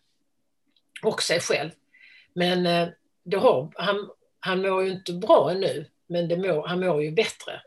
Och 1.02 1.22
sig 1.22 1.40
själv. 1.40 1.70
Men 2.34 2.66
eh, 2.66 2.88
det 3.24 3.36
har, 3.36 3.72
han, 3.74 4.10
han 4.40 4.62
mår 4.62 4.84
ju 4.84 4.90
inte 4.90 5.12
bra 5.12 5.50
ännu, 5.50 5.86
men 6.06 6.28
det 6.28 6.36
mår, 6.36 6.66
han 6.66 6.80
mår 6.80 7.02
ju 7.02 7.10
bättre. 7.10 7.62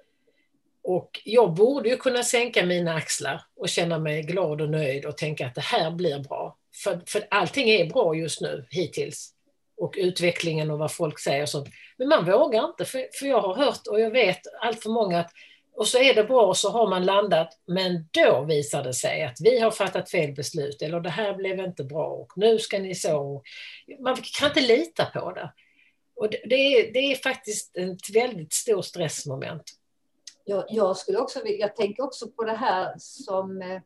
Och 0.84 1.22
jag 1.24 1.54
borde 1.54 1.90
ju 1.90 1.98
kunna 1.98 2.24
sänka 2.24 2.66
mina 2.66 2.94
axlar 2.94 3.42
och 3.56 3.70
känna 3.70 4.00
mig 4.00 4.22
glad 4.22 4.62
och 4.62 4.70
nöjd 4.70 5.06
och 5.06 5.18
tänka 5.18 5.48
att 5.48 5.56
det 5.56 5.62
här 5.62 5.92
blir 5.92 6.20
bra. 6.20 6.45
För, 6.84 7.02
för 7.08 7.28
allting 7.30 7.70
är 7.70 7.90
bra 7.90 8.16
just 8.16 8.42
nu 8.42 8.66
hittills. 8.70 9.32
Och 9.78 9.96
utvecklingen 9.98 10.72
och 10.72 10.80
vad 10.80 10.92
folk 10.92 11.20
säger 11.20 11.42
och 11.42 11.50
sånt. 11.50 11.68
Men 11.98 12.08
man 12.08 12.26
vågar 12.26 12.66
inte, 12.66 12.86
för, 12.86 13.08
för 13.20 13.26
jag 13.26 13.42
har 13.42 13.56
hört 13.56 13.88
och 13.88 14.00
jag 14.00 14.12
vet 14.12 14.40
allt 14.62 14.84
för 14.84 14.90
många 14.90 15.20
att 15.20 15.32
och 15.76 15.88
så 15.88 15.98
är 15.98 16.14
det 16.14 16.24
bra 16.24 16.46
och 16.46 16.58
så 16.58 16.70
har 16.70 16.90
man 16.90 17.06
landat, 17.06 17.60
men 17.66 18.08
då 18.12 18.42
visar 18.42 18.84
det 18.84 18.94
sig 18.94 19.24
att 19.24 19.38
vi 19.42 19.60
har 19.60 19.72
fattat 19.72 20.12
fel 20.12 20.34
beslut 20.34 20.82
eller 20.82 21.00
det 21.00 21.10
här 21.10 21.34
blev 21.34 21.60
inte 21.60 21.84
bra 21.84 22.08
och 22.08 22.32
nu 22.36 22.60
ska 22.60 22.80
ni 22.80 22.96
så. 22.96 23.44
Man 24.00 24.16
kan 24.16 24.48
inte 24.48 24.62
lita 24.62 25.06
på 25.06 25.32
det. 25.32 25.54
Och 26.16 26.30
det, 26.30 26.42
det 26.46 26.56
är, 26.56 26.94
det 26.94 27.00
är 27.00 27.16
faktiskt 27.16 27.78
ett 27.78 28.16
väldigt 28.16 28.54
stort 28.54 28.86
stressmoment. 28.86 29.64
Jag, 30.46 30.66
jag 30.70 30.98
skulle 30.98 31.18
också 31.18 31.48
jag 31.48 31.76
tänker 31.76 32.04
också 32.04 32.28
på 32.28 32.44
det 32.44 32.56
här 32.56 32.94
som 32.98 33.62
eh, 33.62 33.82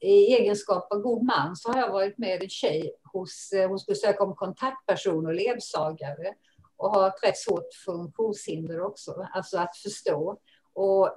i 0.00 0.34
egenskap 0.34 0.92
av 0.92 0.98
god 0.98 1.22
man 1.22 1.56
så 1.56 1.72
har 1.72 1.80
jag 1.80 1.92
varit 1.92 2.18
med 2.18 2.42
en 2.42 2.48
tjej 2.48 2.92
hos, 3.12 3.50
Hon 3.52 3.70
hos 3.70 3.86
besök 3.86 4.20
om 4.20 4.34
kontaktperson 4.34 5.26
och 5.26 5.34
ledsagare 5.34 6.34
och 6.76 6.90
har 6.90 7.08
ett 7.08 7.24
rätt 7.24 7.38
svårt 7.38 7.74
funktionshinder 7.86 8.80
också, 8.80 9.26
alltså 9.32 9.58
att 9.58 9.76
förstå. 9.76 10.38
Och 10.72 11.10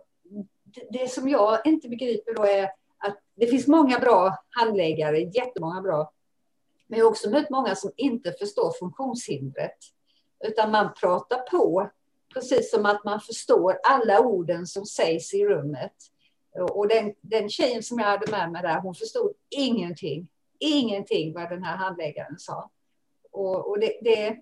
det 0.89 1.11
som 1.11 1.29
jag 1.29 1.59
inte 1.65 1.89
begriper 1.89 2.33
då 2.33 2.43
är 2.43 2.63
att 2.97 3.17
det 3.35 3.47
finns 3.47 3.67
många 3.67 3.99
bra 3.99 4.43
handläggare, 4.49 5.19
jättemånga 5.19 5.81
bra. 5.81 6.11
Men 6.87 6.99
jag 6.99 7.05
har 7.05 7.11
också 7.11 7.29
mött 7.29 7.49
många 7.49 7.75
som 7.75 7.91
inte 7.97 8.31
förstår 8.31 8.71
funktionshindret. 8.79 9.77
Utan 10.45 10.71
man 10.71 10.93
pratar 10.93 11.39
på, 11.39 11.89
precis 12.33 12.71
som 12.71 12.85
att 12.85 13.03
man 13.03 13.19
förstår 13.19 13.79
alla 13.83 14.19
orden 14.19 14.67
som 14.67 14.85
sägs 14.85 15.33
i 15.33 15.45
rummet. 15.45 15.93
Och 16.59 16.87
den, 16.87 17.13
den 17.21 17.49
tjejen 17.49 17.83
som 17.83 17.99
jag 17.99 18.05
hade 18.05 18.31
med 18.31 18.51
mig 18.51 18.61
där, 18.61 18.79
hon 18.79 18.95
förstod 18.95 19.33
ingenting. 19.49 20.27
Ingenting 20.59 21.33
vad 21.33 21.49
den 21.49 21.63
här 21.63 21.77
handläggaren 21.77 22.39
sa. 22.39 22.69
Och, 23.31 23.69
och 23.69 23.79
det, 23.79 23.97
det, 24.01 24.37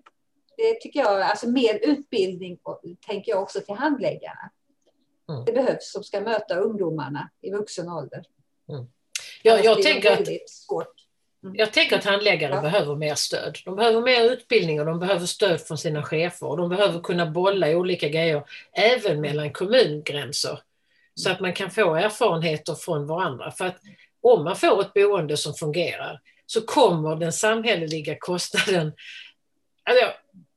det, 0.56 0.80
tycker 0.80 1.00
jag, 1.00 1.22
alltså 1.22 1.48
mer 1.48 1.78
utbildning 1.82 2.58
tänker 3.06 3.32
jag 3.32 3.42
också 3.42 3.60
till 3.60 3.74
handläggarna. 3.74 4.50
Mm. 5.28 5.44
Det 5.44 5.52
behövs 5.52 5.92
som 5.92 6.04
ska 6.04 6.20
möta 6.20 6.56
ungdomarna 6.56 7.30
i 7.40 7.50
vuxen 7.50 7.88
ålder. 7.88 8.24
Mm. 8.68 8.86
Jag, 9.42 9.64
jag 9.64 9.82
tänker 9.82 10.12
att, 10.12 10.28
mm. 10.28 11.54
jag 11.54 11.72
tänker 11.72 11.96
att 11.96 12.04
handläggare 12.04 12.54
ja. 12.54 12.60
behöver 12.60 12.94
mer 12.94 13.14
stöd. 13.14 13.58
De 13.64 13.76
behöver 13.76 14.00
mer 14.00 14.32
utbildning 14.32 14.80
och 14.80 14.86
de 14.86 14.98
behöver 14.98 15.26
stöd 15.26 15.60
från 15.60 15.78
sina 15.78 16.02
chefer. 16.02 16.46
Och 16.46 16.56
de 16.56 16.68
behöver 16.68 17.00
kunna 17.00 17.26
bolla 17.26 17.70
olika 17.70 18.08
grejer 18.08 18.42
även 18.72 19.20
mellan 19.20 19.52
kommungränser. 19.52 20.60
Så 21.14 21.30
att 21.30 21.40
man 21.40 21.52
kan 21.52 21.70
få 21.70 21.94
erfarenheter 21.94 22.74
från 22.74 23.06
varandra. 23.06 23.50
För 23.50 23.64
att 23.64 23.76
om 24.22 24.44
man 24.44 24.56
får 24.56 24.80
ett 24.80 24.92
boende 24.92 25.36
som 25.36 25.54
fungerar 25.54 26.20
så 26.46 26.60
kommer 26.60 27.16
den 27.16 27.32
samhälleliga 27.32 28.16
kostnaden... 28.18 28.92
Alltså 29.84 30.04
jag, 30.04 30.12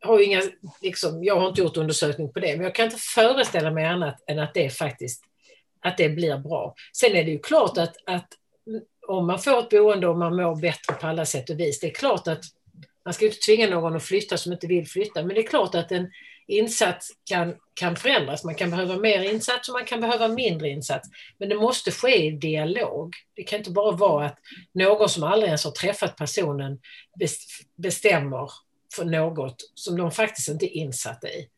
har 0.08 0.20
inga, 0.20 0.42
liksom, 0.82 1.24
jag 1.24 1.40
har 1.40 1.48
inte 1.48 1.62
gjort 1.62 1.78
undersökning 1.78 2.34
på 2.34 2.40
det, 2.40 2.56
men 2.56 2.64
jag 2.64 2.76
kan 2.76 2.86
inte 2.86 2.98
föreställa 2.98 3.72
mig 3.72 3.86
annat 3.86 4.24
än 4.28 4.40
att 4.40 4.54
det 4.54 4.70
faktiskt 4.70 5.24
att 5.82 5.98
det 5.98 6.10
blir 6.10 6.38
bra. 6.38 6.76
Sen 6.94 7.16
är 7.16 7.24
det 7.24 7.32
ju 7.32 7.40
klart 7.40 7.78
att, 7.78 7.96
att 8.06 8.28
om 9.08 9.28
man 9.28 9.40
får 9.40 9.60
ett 9.60 9.70
boende 9.70 10.08
och 10.08 10.18
man 10.18 10.36
mår 10.36 10.56
bättre 10.56 10.94
på 10.94 11.08
alla 11.08 11.26
sätt 11.26 11.50
och 11.50 11.60
vis, 11.60 11.80
det 11.80 11.88
är 11.88 11.94
klart 11.94 12.28
att 12.28 12.44
man 13.06 13.14
ska 13.14 13.26
inte 13.26 13.38
tvinga 13.38 13.70
någon 13.70 13.96
att 13.96 14.04
flytta 14.04 14.38
som 14.38 14.54
inte 14.54 14.68
vill 14.68 14.88
flytta, 14.88 15.24
men 15.24 15.36
det 15.36 15.42
är 15.42 15.48
klart 15.48 15.76
att 15.76 15.92
en 15.92 16.12
insats 16.48 17.12
kan, 17.30 17.56
kan 17.74 17.96
förändras. 17.96 18.44
Man 18.44 18.56
kan 18.56 18.70
behöva 18.70 18.96
mer 18.96 19.34
insats 19.34 19.70
och 19.70 19.74
man 19.74 19.86
kan 19.86 20.02
behöva 20.02 20.28
mindre 20.28 20.70
insats. 20.70 21.10
Men 21.38 21.50
det 21.50 21.56
måste 21.56 21.92
ske 21.92 22.26
i 22.26 22.32
dialog. 22.32 23.14
Det 23.36 23.44
kan 23.44 23.60
inte 23.60 23.72
bara 23.72 23.92
vara 23.92 24.26
att 24.26 24.38
någon 24.74 25.10
som 25.10 25.24
aldrig 25.24 25.48
ens 25.48 25.64
har 25.66 25.72
träffat 25.72 26.16
personen 26.18 26.80
bestämmer 27.76 28.50
för 28.96 29.06
något 29.06 29.56
som 29.74 29.98
de 29.98 30.12
faktiskt 30.12 30.50
inte 30.50 30.66
är 30.66 30.78
insatta 30.78 31.28
i. 31.28 31.50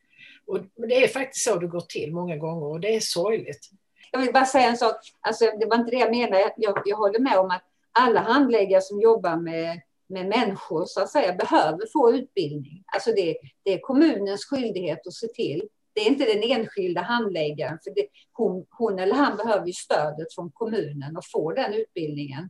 Och 0.47 0.59
det 0.87 1.03
är 1.03 1.07
faktiskt 1.07 1.45
så 1.45 1.59
det 1.59 1.67
går 1.67 1.81
till 1.81 2.13
många 2.13 2.37
gånger 2.37 2.65
och 2.65 2.79
det 2.79 2.95
är 2.95 2.99
sorgligt. 2.99 3.69
Jag 4.11 4.19
vill 4.19 4.33
bara 4.33 4.45
säga 4.45 4.67
en 4.67 4.77
sak, 4.77 4.95
alltså, 5.21 5.45
det 5.59 5.65
var 5.65 5.75
inte 5.75 5.91
det 5.91 5.97
jag 5.97 6.11
menade. 6.11 6.53
Jag, 6.57 6.81
jag 6.85 6.97
håller 6.97 7.19
med 7.19 7.37
om 7.37 7.51
att 7.51 7.63
alla 7.91 8.19
handläggare 8.19 8.81
som 8.81 9.01
jobbar 9.01 9.35
med 9.35 9.81
med 10.09 10.27
människor 10.27 10.85
så 10.85 11.01
att 11.01 11.11
säga 11.11 11.33
behöver 11.33 11.91
få 11.93 12.13
utbildning. 12.13 12.83
Alltså 12.93 13.11
det, 13.11 13.37
det 13.63 13.73
är 13.73 13.79
kommunens 13.79 14.45
skyldighet 14.45 15.07
att 15.07 15.13
se 15.13 15.27
till. 15.27 15.63
Det 15.95 16.01
är 16.01 16.05
inte 16.05 16.25
den 16.25 16.43
enskilda 16.43 17.01
handläggaren, 17.01 17.79
för 17.83 17.95
det, 17.95 18.07
hon, 18.31 18.65
hon 18.69 18.99
eller 18.99 19.15
han 19.15 19.37
behöver 19.37 19.71
stödet 19.71 20.33
från 20.35 20.51
kommunen 20.51 21.17
och 21.17 21.23
få 21.31 21.51
den 21.51 21.73
utbildningen. 21.73 22.49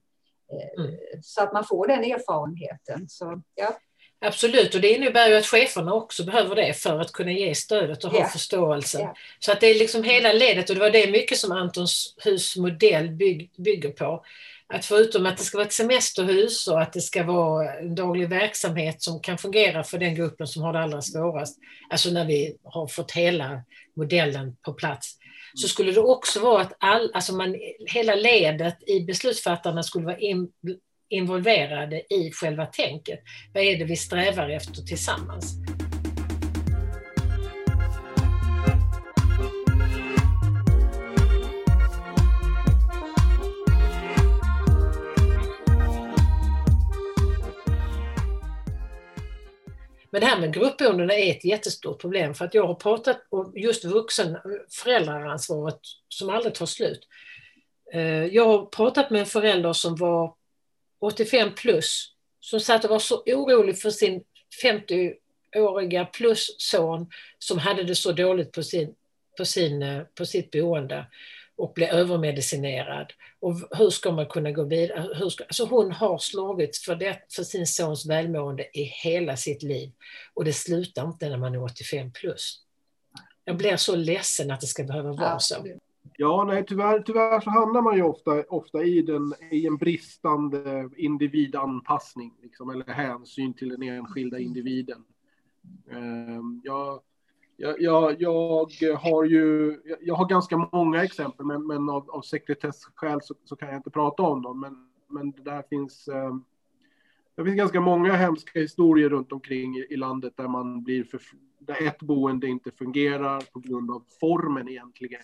Eh, 0.52 0.86
mm. 0.86 0.98
Så 1.22 1.44
att 1.44 1.54
man 1.54 1.64
får 1.64 1.88
den 1.88 2.04
erfarenheten. 2.04 3.10
Så, 3.10 3.42
ja. 3.56 3.78
Absolut, 4.20 4.76
och 4.76 4.82
det 4.82 4.90
innebär 4.90 5.30
ju 5.30 5.36
att 5.36 5.46
cheferna 5.46 5.94
också 5.94 6.24
behöver 6.24 6.56
det 6.56 6.74
för 6.74 7.00
att 7.00 7.12
kunna 7.12 7.32
ge 7.32 7.56
stödet 7.56 8.04
och 8.04 8.12
ha 8.12 8.18
yeah. 8.18 8.32
förståelse. 8.32 9.00
Yeah. 9.00 9.14
Så 9.40 9.52
att 9.52 9.60
det 9.60 9.68
är 9.68 9.80
liksom 9.80 10.04
hela 10.04 10.34
ledet 10.34 10.70
och 10.70 10.76
det 10.76 10.82
var 10.82 10.90
det 10.90 11.12
mycket 11.12 11.38
som 11.38 11.52
Antons 11.52 12.16
hus 12.18 12.58
modell 12.58 13.10
bygg, 13.10 13.52
bygger 13.58 13.90
på. 13.90 14.24
Att 14.74 14.86
förutom 14.86 15.26
att 15.26 15.38
det 15.38 15.44
ska 15.44 15.58
vara 15.58 15.68
ett 15.68 15.74
semesterhus 15.74 16.68
och 16.68 16.82
att 16.82 16.94
det 16.94 17.02
ska 17.02 17.24
vara 17.24 17.74
en 17.74 17.96
daglig 17.96 18.30
verksamhet 18.30 19.02
som 19.02 19.20
kan 19.20 19.38
fungera 19.38 19.84
för 19.84 19.98
den 19.98 20.16
gruppen 20.16 20.48
som 20.48 20.64
har 20.64 20.74
det 20.74 20.80
allra 20.80 21.02
svårast, 21.02 21.58
alltså 21.90 22.10
när 22.10 22.26
vi 22.26 22.58
har 22.64 22.88
fått 22.88 23.12
hela 23.12 23.64
modellen 23.96 24.56
på 24.62 24.74
plats, 24.74 25.18
så 25.54 25.68
skulle 25.68 25.92
det 25.92 26.00
också 26.00 26.40
vara 26.40 26.62
att 26.62 26.74
all, 26.80 27.12
alltså 27.14 27.36
man, 27.36 27.56
hela 27.94 28.16
ledet 28.16 28.90
i 28.90 29.00
beslutsfattarna 29.00 29.84
skulle 29.84 30.06
vara 30.06 30.18
in, 30.18 30.50
involverade 31.10 32.14
i 32.14 32.32
själva 32.32 32.66
tänket. 32.66 33.20
Vad 33.54 33.64
är 33.64 33.78
det 33.78 33.86
vi 33.86 33.96
strävar 33.96 34.50
efter 34.50 34.82
tillsammans? 34.82 35.54
Men 50.12 50.22
det 50.22 50.28
här 50.28 50.40
med 50.40 50.54
gruppboendena 50.54 51.14
är 51.14 51.32
ett 51.32 51.46
jättestort 51.46 52.02
problem 52.02 52.34
för 52.34 52.46
att 52.46 52.54
jag 52.54 52.68
har 52.68 52.76
pratat 52.76 53.22
om 53.30 53.54
just 53.56 53.86
vuxen 53.86 54.36
eh, 54.36 54.42
föräldraransvaret 54.70 55.80
som 56.10 56.30
aldrig 56.30 56.54
tar 56.54 56.66
slut. 56.66 57.08
Eh, 57.94 58.26
jag 58.26 58.46
har 58.46 58.66
pratat 58.66 59.10
med 59.10 59.20
en 59.20 59.26
förälder 59.26 59.74
som 59.74 59.96
var 59.96 60.34
85 61.00 61.56
plus 61.56 62.14
som 62.40 62.60
satt 62.60 62.84
och 62.84 62.90
var 62.90 63.00
så 63.00 63.24
orolig 63.26 63.80
för 63.82 63.90
sin 63.90 64.24
50-åriga 64.64 66.06
plus 66.06 66.56
son 66.58 67.10
som 67.40 67.58
hade 67.58 67.84
det 67.84 67.96
så 67.96 68.12
dåligt 68.12 68.52
på, 68.52 68.64
sin, 68.64 68.96
på, 69.38 69.46
sin, 69.46 69.84
eh, 69.84 70.04
på 70.04 70.26
sitt 70.26 70.52
boende 70.52 71.06
och 71.58 71.74
blir 71.74 71.88
övermedicinerad. 71.88 73.14
Och 73.40 73.56
hur 73.78 73.90
ska 73.90 74.12
man 74.12 74.26
kunna 74.26 74.52
gå 74.52 74.64
vidare? 74.64 75.10
Hur 75.16 75.30
ska, 75.30 75.44
alltså 75.44 75.66
hon 75.66 75.92
har 75.92 76.18
slagits 76.18 76.86
för, 76.86 76.96
det, 76.96 77.22
för 77.36 77.44
sin 77.44 77.68
sons 77.68 78.06
välmående 78.06 78.64
i 78.74 78.84
hela 78.84 79.38
sitt 79.38 79.64
liv 79.64 79.92
och 80.34 80.46
det 80.46 80.54
slutar 80.54 81.08
inte 81.08 81.30
när 81.30 81.38
man 81.38 81.56
är 81.56 81.64
85 81.64 82.12
plus. 82.12 82.64
Jag 83.46 83.58
blir 83.58 83.76
så 83.76 83.96
ledsen 83.96 84.52
att 84.52 84.62
det 84.62 84.68
ska 84.68 84.84
behöva 84.84 85.14
vara 85.14 85.40
så. 85.40 85.56
Ja, 86.18 86.44
nej, 86.48 86.66
tyvärr, 86.68 87.00
tyvärr 87.00 87.42
så 87.42 87.50
hamnar 87.50 87.82
man 87.82 87.96
ju 87.96 88.04
ofta, 88.04 88.44
ofta 88.50 88.84
i, 88.84 89.02
den, 89.02 89.34
i 89.52 89.68
en 89.68 89.78
bristande 89.78 90.90
individanpassning, 90.98 92.34
liksom, 92.42 92.70
eller 92.70 92.86
hänsyn 92.94 93.54
till 93.54 93.70
den 93.70 93.84
enskilda 93.84 94.40
individen. 94.40 95.04
Ehm, 95.92 96.62
Jag, 96.64 97.00
jag, 97.58 97.82
jag, 97.82 98.16
jag, 98.22 98.96
har 98.96 99.24
ju, 99.24 99.78
jag 100.02 100.16
har 100.16 100.30
ganska 100.30 100.70
många 100.72 101.04
exempel, 101.04 101.46
men, 101.46 101.68
men 101.68 101.90
av, 101.90 102.10
av 102.10 102.22
sekretesskäl 102.22 103.22
så, 103.22 103.36
så, 103.44 103.56
kan 103.56 103.70
jag 103.70 103.78
inte 103.78 103.90
prata 103.90 104.24
om 104.24 104.42
dem. 104.42 104.60
Men, 104.60 104.90
men 105.08 105.32
det 105.32 105.44
där 105.44 105.64
finns, 105.70 106.08
eh, 106.08 106.36
det 107.36 107.44
finns 107.44 107.58
ganska 107.58 107.82
många 107.82 108.14
hemska 108.14 108.60
historier 108.60 109.10
runt 109.10 109.32
omkring 109.32 109.76
i, 109.78 109.88
i 109.90 109.96
landet 109.96 110.34
där 110.38 110.48
man 110.48 110.84
blir 110.84 111.04
för, 111.04 111.22
där 111.60 111.88
ett 111.88 112.00
boende 112.00 112.48
inte 112.48 112.72
fungerar 112.72 113.42
på 113.54 113.60
grund 113.60 113.92
av 113.92 114.04
formen 114.20 114.70
egentligen. 114.70 115.22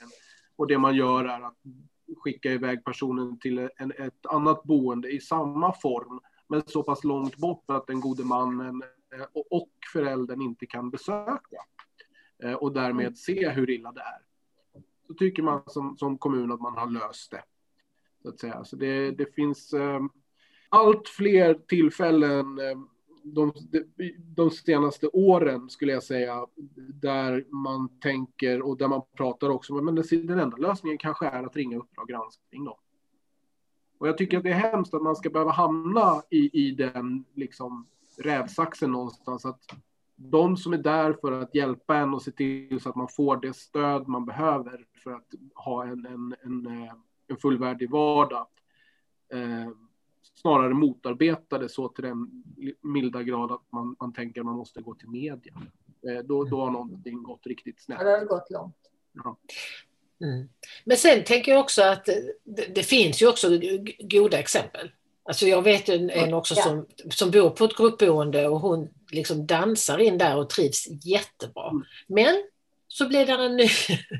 Och 0.55 0.67
det 0.67 0.77
man 0.77 0.95
gör 0.95 1.25
är 1.25 1.41
att 1.41 1.57
skicka 2.17 2.51
iväg 2.51 2.85
personen 2.85 3.39
till 3.39 3.69
en, 3.77 3.91
ett 3.91 4.25
annat 4.25 4.63
boende 4.63 5.11
i 5.11 5.19
samma 5.19 5.73
form, 5.73 6.19
men 6.47 6.63
så 6.67 6.83
pass 6.83 7.03
långt 7.03 7.37
bort 7.37 7.63
att 7.67 7.87
den 7.87 7.99
gode 7.99 8.23
mannen 8.23 8.83
eh, 9.15 9.25
och, 9.33 9.51
och 9.51 9.69
föräldern 9.93 10.41
inte 10.41 10.65
kan 10.65 10.89
besöka. 10.89 11.57
Eh, 12.43 12.53
och 12.53 12.73
därmed 12.73 13.05
mm. 13.05 13.15
se 13.15 13.49
hur 13.49 13.69
illa 13.69 13.91
det 13.91 14.01
är. 14.01 14.21
Så 15.07 15.13
tycker 15.13 15.43
man 15.43 15.63
som, 15.67 15.97
som 15.97 16.17
kommun 16.17 16.51
att 16.51 16.61
man 16.61 16.77
har 16.77 16.89
löst 16.89 17.31
det. 17.31 17.43
Så 18.21 18.29
att 18.29 18.39
säga. 18.39 18.63
Så 18.63 18.75
det, 18.75 19.11
det 19.11 19.35
finns 19.35 19.73
eh, 19.73 19.99
allt 20.69 21.07
fler 21.07 21.53
tillfällen 21.53 22.59
eh, 22.59 22.77
de, 23.23 23.53
de, 24.35 24.51
senaste 24.51 25.07
åren 25.07 25.69
skulle 25.69 25.91
jag 25.91 26.03
säga, 26.03 26.45
där 26.93 27.45
man 27.49 27.99
tänker 27.99 28.61
och 28.61 28.77
där 28.77 28.87
man 28.87 29.01
pratar 29.17 29.49
också, 29.49 29.73
men 29.73 29.95
den 29.95 30.39
enda 30.39 30.57
lösningen 30.57 30.97
kanske 30.97 31.25
är 31.27 31.43
att 31.43 31.55
ringa 31.55 31.77
Uppdrag 31.77 32.07
granskning 32.07 32.65
då. 32.65 32.79
Och 33.97 34.07
jag 34.07 34.17
tycker 34.17 34.37
att 34.37 34.43
det 34.43 34.49
är 34.49 34.71
hemskt 34.71 34.93
att 34.93 35.01
man 35.01 35.15
ska 35.15 35.29
behöva 35.29 35.51
hamna 35.51 36.23
i, 36.29 36.67
i 36.67 36.71
den 36.71 37.25
liksom 37.33 37.87
rävsaxen 38.17 38.91
någonstans, 38.91 39.45
att 39.45 39.61
de 40.29 40.57
som 40.57 40.73
är 40.73 40.77
där 40.77 41.13
för 41.21 41.31
att 41.31 41.55
hjälpa 41.55 41.97
en 41.97 42.13
och 42.13 42.21
se 42.21 42.31
till 42.31 42.79
så 42.81 42.89
att 42.89 42.95
man 42.95 43.07
får 43.07 43.37
det 43.37 43.55
stöd 43.55 44.07
man 44.07 44.25
behöver 44.25 44.85
för 45.03 45.11
att 45.11 45.27
ha 45.55 45.83
en, 45.83 46.05
en, 46.05 46.35
en, 46.43 46.67
eh, 46.67 46.93
en 47.27 47.37
fullvärdig 47.37 47.91
vardag. 47.91 48.47
Eh, 49.33 49.71
snarare 50.41 50.73
motarbetar 50.73 51.59
det 51.59 51.69
så 51.69 51.87
till 51.87 52.03
den 52.03 52.43
milda 52.81 53.23
grad 53.23 53.51
att 53.51 53.71
man, 53.71 53.95
man 53.99 54.13
tänker 54.13 54.41
att 54.41 54.45
man 54.45 54.55
måste 54.55 54.81
gå 54.81 54.95
till 54.95 55.09
media. 55.09 55.53
Eh, 56.07 56.23
då, 56.25 56.43
då 56.43 56.61
har 56.61 56.71
någonting 56.71 57.23
gått 57.23 57.47
riktigt 57.47 57.81
snett. 57.81 57.97
Ja, 58.01 58.05
det 58.05 58.17
har 58.17 58.25
gått 58.25 58.51
långt. 58.51 58.77
Ja. 59.11 59.37
Mm. 60.23 60.49
Men 60.85 60.97
sen 60.97 61.23
tänker 61.23 61.51
jag 61.51 61.61
också 61.61 61.83
att 61.83 62.05
det, 62.43 62.75
det, 62.75 62.83
finns 62.83 63.21
ju 63.21 63.29
också 63.29 63.47
goda 63.99 64.39
exempel. 64.39 64.91
Alltså 65.23 65.45
jag 65.45 65.61
vet 65.61 65.89
en, 65.89 66.09
en 66.09 66.33
också 66.33 66.55
ja. 66.57 66.63
som, 66.63 66.85
som 67.09 67.31
bor 67.31 67.49
på 67.49 67.65
ett 67.65 67.77
gruppboende 67.77 68.47
och 68.47 68.59
hon 68.59 68.89
liksom 69.13 69.45
dansar 69.45 69.97
in 69.97 70.17
där 70.17 70.37
och 70.37 70.49
trivs 70.49 70.87
jättebra. 71.05 71.69
Mm. 71.69 71.83
Men 72.07 72.43
så 72.87 73.07
blev 73.07 73.27
det 73.27 73.33
en 73.33 73.55
ny, 73.55 73.69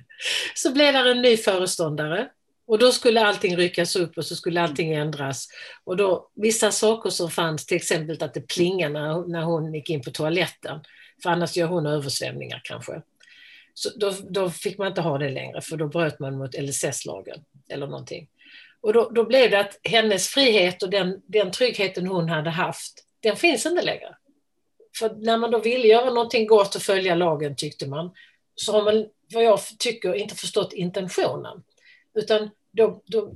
så 0.56 0.72
blev 0.72 0.94
det 0.94 1.12
en 1.12 1.22
ny 1.22 1.38
föreståndare 1.38 2.30
och 2.66 2.80
då 2.80 2.92
skulle 2.92 3.26
allting 3.26 3.58
ryckas 3.58 3.96
upp 3.96 4.18
och 4.18 4.26
så 4.26 4.36
skulle 4.36 4.62
allting 4.62 4.94
ändras. 4.94 5.48
Och 5.84 5.98
då, 5.98 6.30
vissa 6.36 6.72
saker 6.72 7.10
som 7.10 7.32
fanns, 7.32 7.66
till 7.66 7.78
exempel 7.78 8.24
att 8.24 8.34
det 8.34 8.48
plingade 8.48 8.94
när, 8.94 9.28
när 9.28 9.44
hon 9.44 9.74
gick 9.74 9.90
in 9.90 10.02
på 10.02 10.12
toaletten, 10.12 10.80
för 11.24 11.30
annars 11.30 11.58
gör 11.58 11.68
hon 11.68 11.86
översvämningar 11.86 12.62
kanske. 12.64 13.02
Så 13.74 13.90
då, 13.96 14.14
då 14.30 14.50
fick 14.50 14.78
man 14.78 14.88
inte 14.88 15.02
ha 15.02 15.18
det 15.18 15.30
längre, 15.30 15.62
för 15.62 15.78
då 15.78 15.88
bröt 15.88 16.20
man 16.20 16.38
mot 16.38 16.60
LSS-lagen 16.60 17.44
eller 17.70 17.88
någonting. 17.88 18.28
Och 18.82 18.94
då, 18.94 19.10
då, 19.10 19.26
blev 19.26 19.52
det 19.52 19.60
att 19.60 19.80
hennes 19.84 20.28
frihet 20.28 20.84
och 20.84 20.90
den, 20.90 21.22
den 21.26 21.52
tryggheten 21.52 22.08
hon 22.08 22.30
hade 22.30 22.50
haft, 22.50 22.94
den 23.20 23.36
finns 23.36 23.66
inte 23.66 23.82
längre. 23.82 24.16
För 25.00 25.16
när 25.16 25.38
man 25.38 25.52
då 25.52 25.60
ville 25.60 25.88
göra 25.88 26.10
någonting 26.10 26.48
gott 26.48 26.76
och 26.76 26.82
följa 26.82 27.16
lagen 27.16 27.56
tyckte 27.56 27.88
man, 27.88 28.12
så 28.56 28.72
har 28.72 28.84
man, 28.84 29.06
vad 29.34 29.44
jag 29.44 29.60
tycker, 29.80 30.14
inte 30.14 30.36
förstått 30.36 30.74
intentionen. 30.74 31.64
Utan 32.14 32.50
då, 32.72 33.02
då, 33.06 33.36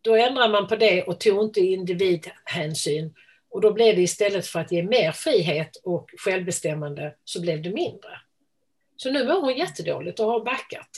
då 0.00 0.14
ändrar 0.14 0.48
man 0.48 0.68
på 0.68 0.76
det 0.76 1.02
och 1.02 1.20
tog 1.20 1.44
inte 1.44 1.60
individhänsyn. 1.60 3.14
Och 3.50 3.60
då 3.60 3.72
blev 3.72 3.96
det 3.96 4.02
istället 4.02 4.46
för 4.46 4.60
att 4.60 4.72
ge 4.72 4.82
mer 4.82 5.12
frihet 5.12 5.70
och 5.84 6.10
självbestämmande 6.18 7.14
så 7.24 7.40
blev 7.40 7.62
det 7.62 7.70
mindre. 7.70 8.10
Så 8.96 9.10
nu 9.10 9.24
mår 9.24 9.40
hon 9.40 9.56
jättedåligt 9.56 10.20
och 10.20 10.26
har 10.26 10.44
backat. 10.44 10.88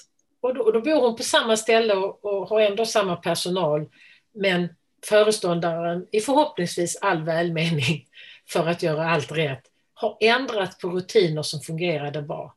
Och 0.41 0.55
då, 0.55 0.63
och 0.63 0.73
då 0.73 0.81
bor 0.81 1.01
hon 1.01 1.17
på 1.17 1.23
samma 1.23 1.57
ställe 1.57 1.95
och, 1.95 2.25
och, 2.25 2.49
har 2.49 2.61
ändå 2.61 2.87
samma 2.87 3.17
personal. 3.17 3.89
Men 4.35 4.69
föreståndaren, 5.07 6.07
i 6.13 6.21
förhoppningsvis 6.21 6.97
all 6.97 7.23
välmening 7.23 8.07
för 8.49 8.67
att 8.67 8.83
göra 8.83 9.11
allt 9.11 9.33
rätt, 9.33 9.63
har 10.01 10.17
ändrat 10.21 10.81
på 10.81 10.91
rutiner 10.91 11.43
som 11.43 11.61
fungerade 11.61 12.23
bra. 12.23 12.55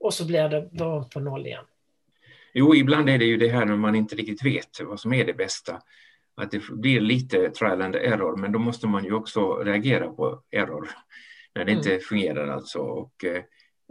Och 0.00 0.14
så 0.14 0.26
blir 0.26 0.48
det 0.48 0.68
bara 0.72 1.04
på 1.04 1.20
noll 1.20 1.46
igen. 1.46 1.64
Jo, 2.52 2.74
ibland 2.74 3.08
är 3.08 3.18
det 3.18 3.24
ju 3.24 3.36
det 3.36 3.48
här 3.48 3.64
när 3.64 3.76
man 3.76 3.94
inte 3.94 4.16
riktigt 4.16 4.44
vet 4.44 4.80
vad 4.80 5.00
som 5.00 5.12
är 5.12 5.24
det 5.24 5.34
bästa. 5.34 5.82
Att 6.36 6.50
det 6.50 6.62
blir 6.70 7.00
lite 7.00 7.50
trial 7.50 7.82
and 7.82 7.94
error, 7.94 8.36
men 8.36 8.52
då 8.52 8.58
måste 8.58 8.86
man 8.86 9.04
ju 9.04 9.12
också 9.12 9.54
reagera 9.54 10.08
på 10.08 10.42
error 10.50 10.88
när 11.54 11.64
det 11.64 11.72
mm. 11.72 11.78
inte 11.78 11.98
fungerar 12.04 12.48
alltså 12.48 12.78
och 12.78 13.24
eh, 13.24 13.42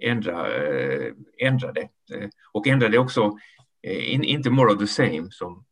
ändra, 0.02 0.56
eh, 0.56 1.14
ändra 1.38 1.72
det. 1.72 1.90
Eh, 2.14 2.30
och 2.52 2.68
ändra 2.68 2.90
det 2.90 2.98
också, 2.98 3.38
in, 3.84 4.24
inte 4.24 4.50
more 4.50 4.74
of 4.74 4.80
the 4.80 4.88
same 4.88 5.28
som 5.32 5.66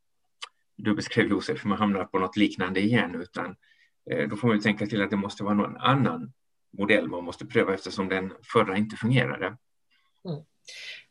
du 0.75 0.95
beskrev 0.95 1.27
Josef, 1.27 1.65
man 1.65 1.77
hamnar 1.77 2.03
på 2.03 2.19
något 2.19 2.37
liknande 2.37 2.79
igen, 2.79 3.15
utan 3.21 3.55
då 4.29 4.35
får 4.35 4.47
man 4.47 4.61
tänka 4.61 4.85
till 4.85 5.01
att 5.01 5.09
det 5.09 5.15
måste 5.15 5.43
vara 5.43 5.53
någon 5.53 5.77
annan 5.77 6.33
modell 6.77 7.07
man 7.07 7.23
måste 7.23 7.45
pröva 7.45 7.73
eftersom 7.73 8.09
den 8.09 8.33
förra 8.53 8.77
inte 8.77 8.95
fungerade. 8.95 9.45
Mm. 9.45 10.43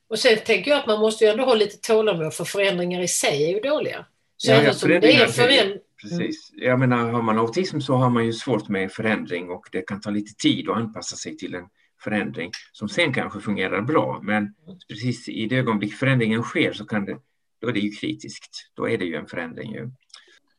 Och 0.09 0.19
sen 0.19 0.39
tänker 0.47 0.71
jag 0.71 0.81
att 0.81 0.87
man 0.87 1.01
måste 1.01 1.25
ju 1.25 1.31
ändå 1.31 1.45
ha 1.45 1.55
lite 1.55 1.77
tålamod 1.77 2.35
för 2.35 2.45
förändringar 2.45 3.03
i 3.03 3.09
sig 3.09 3.45
är 3.45 3.55
ju 3.55 3.61
dåliga. 3.61 4.07
Så 4.37 4.51
ja, 4.51 4.63
ja, 4.63 4.99
det 5.01 5.15
är 5.15 5.27
föränd... 5.27 5.81
Precis. 6.03 6.51
Jag 6.53 6.79
menar, 6.79 7.11
har 7.11 7.23
man 7.23 7.39
autism 7.39 7.81
så 7.81 7.95
har 7.95 8.11
man 8.11 8.27
ju 8.27 8.33
svårt 8.33 8.69
med 8.69 8.93
förändring 8.93 9.51
och 9.51 9.69
det 9.73 9.83
kan 9.83 10.01
ta 10.01 10.11
lite 10.11 10.35
tid 10.35 10.69
att 10.69 10.77
anpassa 10.77 11.17
sig 11.17 11.37
till 11.37 11.55
en 11.55 11.69
förändring 12.05 12.51
som 12.73 12.89
sen 12.89 13.15
kanske 13.15 13.41
fungerar 13.41 13.83
bra. 13.83 14.21
Men 14.23 14.55
precis 14.89 15.29
i 15.29 15.47
det 15.47 15.57
ögonblick 15.57 15.95
förändringen 15.95 16.43
sker 16.43 16.73
så 16.73 16.85
kan 16.85 17.05
det, 17.05 17.19
då 17.61 17.69
är 17.69 17.73
det 17.73 17.81
ju 17.81 17.91
kritiskt. 17.91 18.71
Då 18.75 18.89
är 18.89 18.99
det 18.99 19.05
ju 19.05 19.17
en 19.17 19.27
förändring. 19.27 19.73
Ju. 19.73 19.91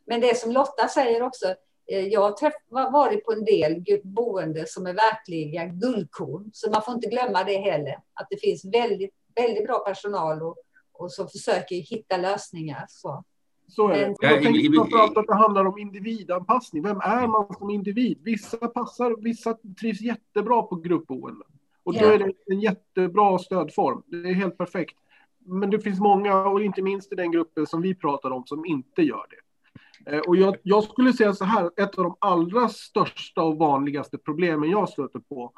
Men 0.07 0.21
det 0.21 0.37
som 0.37 0.51
Lotta 0.51 0.87
säger 0.87 1.21
också, 1.21 1.55
jag 1.87 2.21
har 2.21 2.91
varit 2.91 3.25
på 3.25 3.31
en 3.31 3.45
del 3.45 3.83
boende 4.03 4.67
som 4.67 4.87
är 4.87 4.93
verkliga 4.93 5.65
guldkorn, 5.65 6.49
så 6.53 6.71
man 6.71 6.81
får 6.81 6.93
inte 6.93 7.09
glömma 7.09 7.43
det 7.43 7.57
heller. 7.57 7.99
Att 8.13 8.27
det 8.29 8.37
finns 8.41 8.65
väldigt 8.65 9.13
väldigt 9.35 9.67
bra 9.67 9.79
personal 9.79 10.41
och, 10.41 10.57
och 10.93 11.11
som 11.11 11.27
försöker 11.27 11.75
hitta 11.75 12.17
lösningar. 12.17 12.85
Så. 12.87 13.23
Så 13.67 13.89
är 13.89 13.97
det. 13.97 14.15
Jag 14.19 14.43
tänker 14.43 14.75
framförallt 14.77 15.17
att 15.17 15.27
det 15.27 15.35
handlar 15.35 15.65
om 15.65 15.77
individanpassning. 15.77 16.83
Vem 16.83 16.99
är 16.99 17.27
man 17.27 17.55
som 17.59 17.69
individ? 17.69 18.19
Vissa 18.23 18.67
passar, 18.67 19.21
vissa 19.23 19.57
trivs 19.79 20.01
jättebra 20.01 20.61
på 20.61 20.75
gruppboende. 20.75 21.45
Och 21.83 21.93
då 21.93 22.05
är 22.05 22.19
det 22.19 22.33
en 22.45 22.59
jättebra 22.59 23.39
stödform. 23.39 24.03
Det 24.05 24.29
är 24.29 24.33
helt 24.33 24.57
perfekt. 24.57 24.95
Men 25.39 25.69
det 25.69 25.79
finns 25.79 25.99
många, 25.99 26.45
och 26.45 26.63
inte 26.63 26.81
minst 26.81 27.11
i 27.11 27.15
den 27.15 27.31
gruppen 27.31 27.67
som 27.67 27.81
vi 27.81 27.95
pratar 27.95 28.31
om, 28.31 28.43
som 28.45 28.65
inte 28.65 29.01
gör 29.01 29.25
det. 29.29 29.44
Eh, 30.05 30.19
och 30.19 30.35
jag, 30.35 30.55
jag, 30.63 30.83
skulle 30.83 31.13
säga 31.13 31.33
så 31.33 31.45
här, 31.45 31.71
ett 31.77 31.97
av 31.97 32.03
de 32.03 32.15
allra 32.19 32.69
största 32.69 33.43
och 33.43 33.57
vanligaste 33.57 34.17
problemen 34.17 34.69
jag 34.69 34.89
stöter 34.89 35.19
på, 35.19 35.53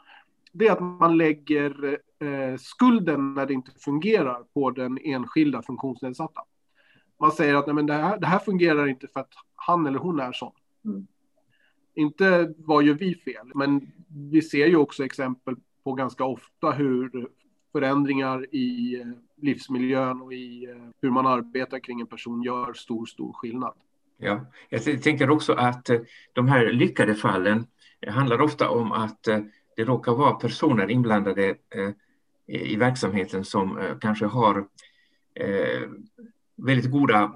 det 0.51 0.67
är 0.67 0.71
att 0.71 0.81
man 0.81 1.17
lägger 1.17 1.99
eh, 2.19 2.57
skulden 2.57 3.33
när 3.33 3.45
det 3.45 3.53
inte 3.53 3.71
fungerar 3.71 4.43
på 4.53 4.71
den 4.71 4.97
enskilda 5.03 5.61
funktionsnedsatta. 5.61 6.41
Man 7.19 7.31
säger 7.31 7.55
att 7.55 7.65
nej, 7.65 7.75
men 7.75 7.85
det, 7.85 7.93
här, 7.93 8.19
det 8.19 8.27
här 8.27 8.39
fungerar 8.39 8.87
inte 8.87 9.07
för 9.07 9.19
att 9.19 9.33
han 9.55 9.87
eller 9.87 9.99
hon 9.99 10.19
är 10.19 10.31
sån. 10.31 10.51
Mm. 10.85 11.07
Inte 11.95 12.53
vad 12.57 12.83
gör 12.83 12.93
vi 12.93 13.15
fel, 13.15 13.51
men 13.55 13.91
vi 14.31 14.41
ser 14.41 14.67
ju 14.67 14.75
också 14.75 15.05
exempel 15.05 15.55
på 15.83 15.93
ganska 15.93 16.25
ofta 16.25 16.71
hur 16.71 17.29
förändringar 17.71 18.55
i 18.55 18.99
eh, 19.01 19.07
livsmiljön 19.35 20.21
och 20.21 20.33
i 20.33 20.65
eh, 20.65 20.89
hur 21.01 21.09
man 21.09 21.27
arbetar 21.27 21.79
kring 21.79 22.01
en 22.01 22.07
person 22.07 22.43
gör 22.43 22.73
stor, 22.73 23.05
stor 23.05 23.33
skillnad. 23.33 23.73
Ja, 24.17 24.51
jag 24.69 25.03
tänker 25.03 25.29
också 25.29 25.53
att 25.53 25.89
eh, 25.89 25.99
de 26.33 26.47
här 26.47 26.71
lyckade 26.71 27.15
fallen 27.15 27.65
handlar 28.07 28.41
ofta 28.41 28.69
om 28.69 28.91
att 28.91 29.23
det 29.75 29.83
råkar 29.83 30.11
vara 30.11 30.33
personer 30.33 30.91
inblandade 30.91 31.55
i 32.47 32.75
verksamheten 32.75 33.45
som 33.45 33.79
kanske 34.01 34.25
har 34.25 34.67
väldigt 36.57 36.91
goda 36.91 37.31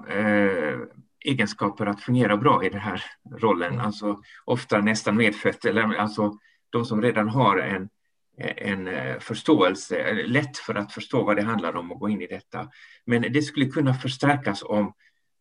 egenskaper 1.24 1.86
att 1.86 2.00
fungera 2.00 2.36
bra 2.36 2.64
i 2.64 2.68
den 2.68 2.80
här 2.80 3.04
rollen. 3.38 3.72
Mm. 3.72 3.86
Alltså 3.86 4.20
ofta 4.44 4.80
nästan 4.80 5.16
medfött, 5.16 5.64
eller 5.64 5.94
alltså 5.94 6.38
de 6.70 6.84
som 6.84 7.02
redan 7.02 7.28
har 7.28 7.58
en 7.58 7.88
en 8.36 8.88
eh, 8.88 9.18
förståelse, 9.18 10.12
lätt 10.12 10.58
för 10.58 10.74
att 10.74 10.92
förstå 10.92 11.24
vad 11.24 11.36
det 11.36 11.42
handlar 11.42 11.76
om 11.76 11.92
och 11.92 12.00
gå 12.00 12.08
in 12.08 12.22
i 12.22 12.26
detta. 12.26 12.68
Men 13.04 13.22
det 13.22 13.42
skulle 13.42 13.66
kunna 13.66 13.94
förstärkas 13.94 14.62
om 14.62 14.92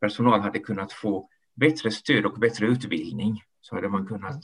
personal 0.02 0.40
hade 0.40 0.60
kunnat 0.60 0.94
få 0.94 1.30
bättre 1.56 1.92
stöd 1.92 2.26
och 2.26 2.40
bättre 2.40 2.66
utbildning 2.66 3.44
så 3.62 3.76
hade 3.76 3.90
man 3.90 4.08
kunnat 4.08 4.44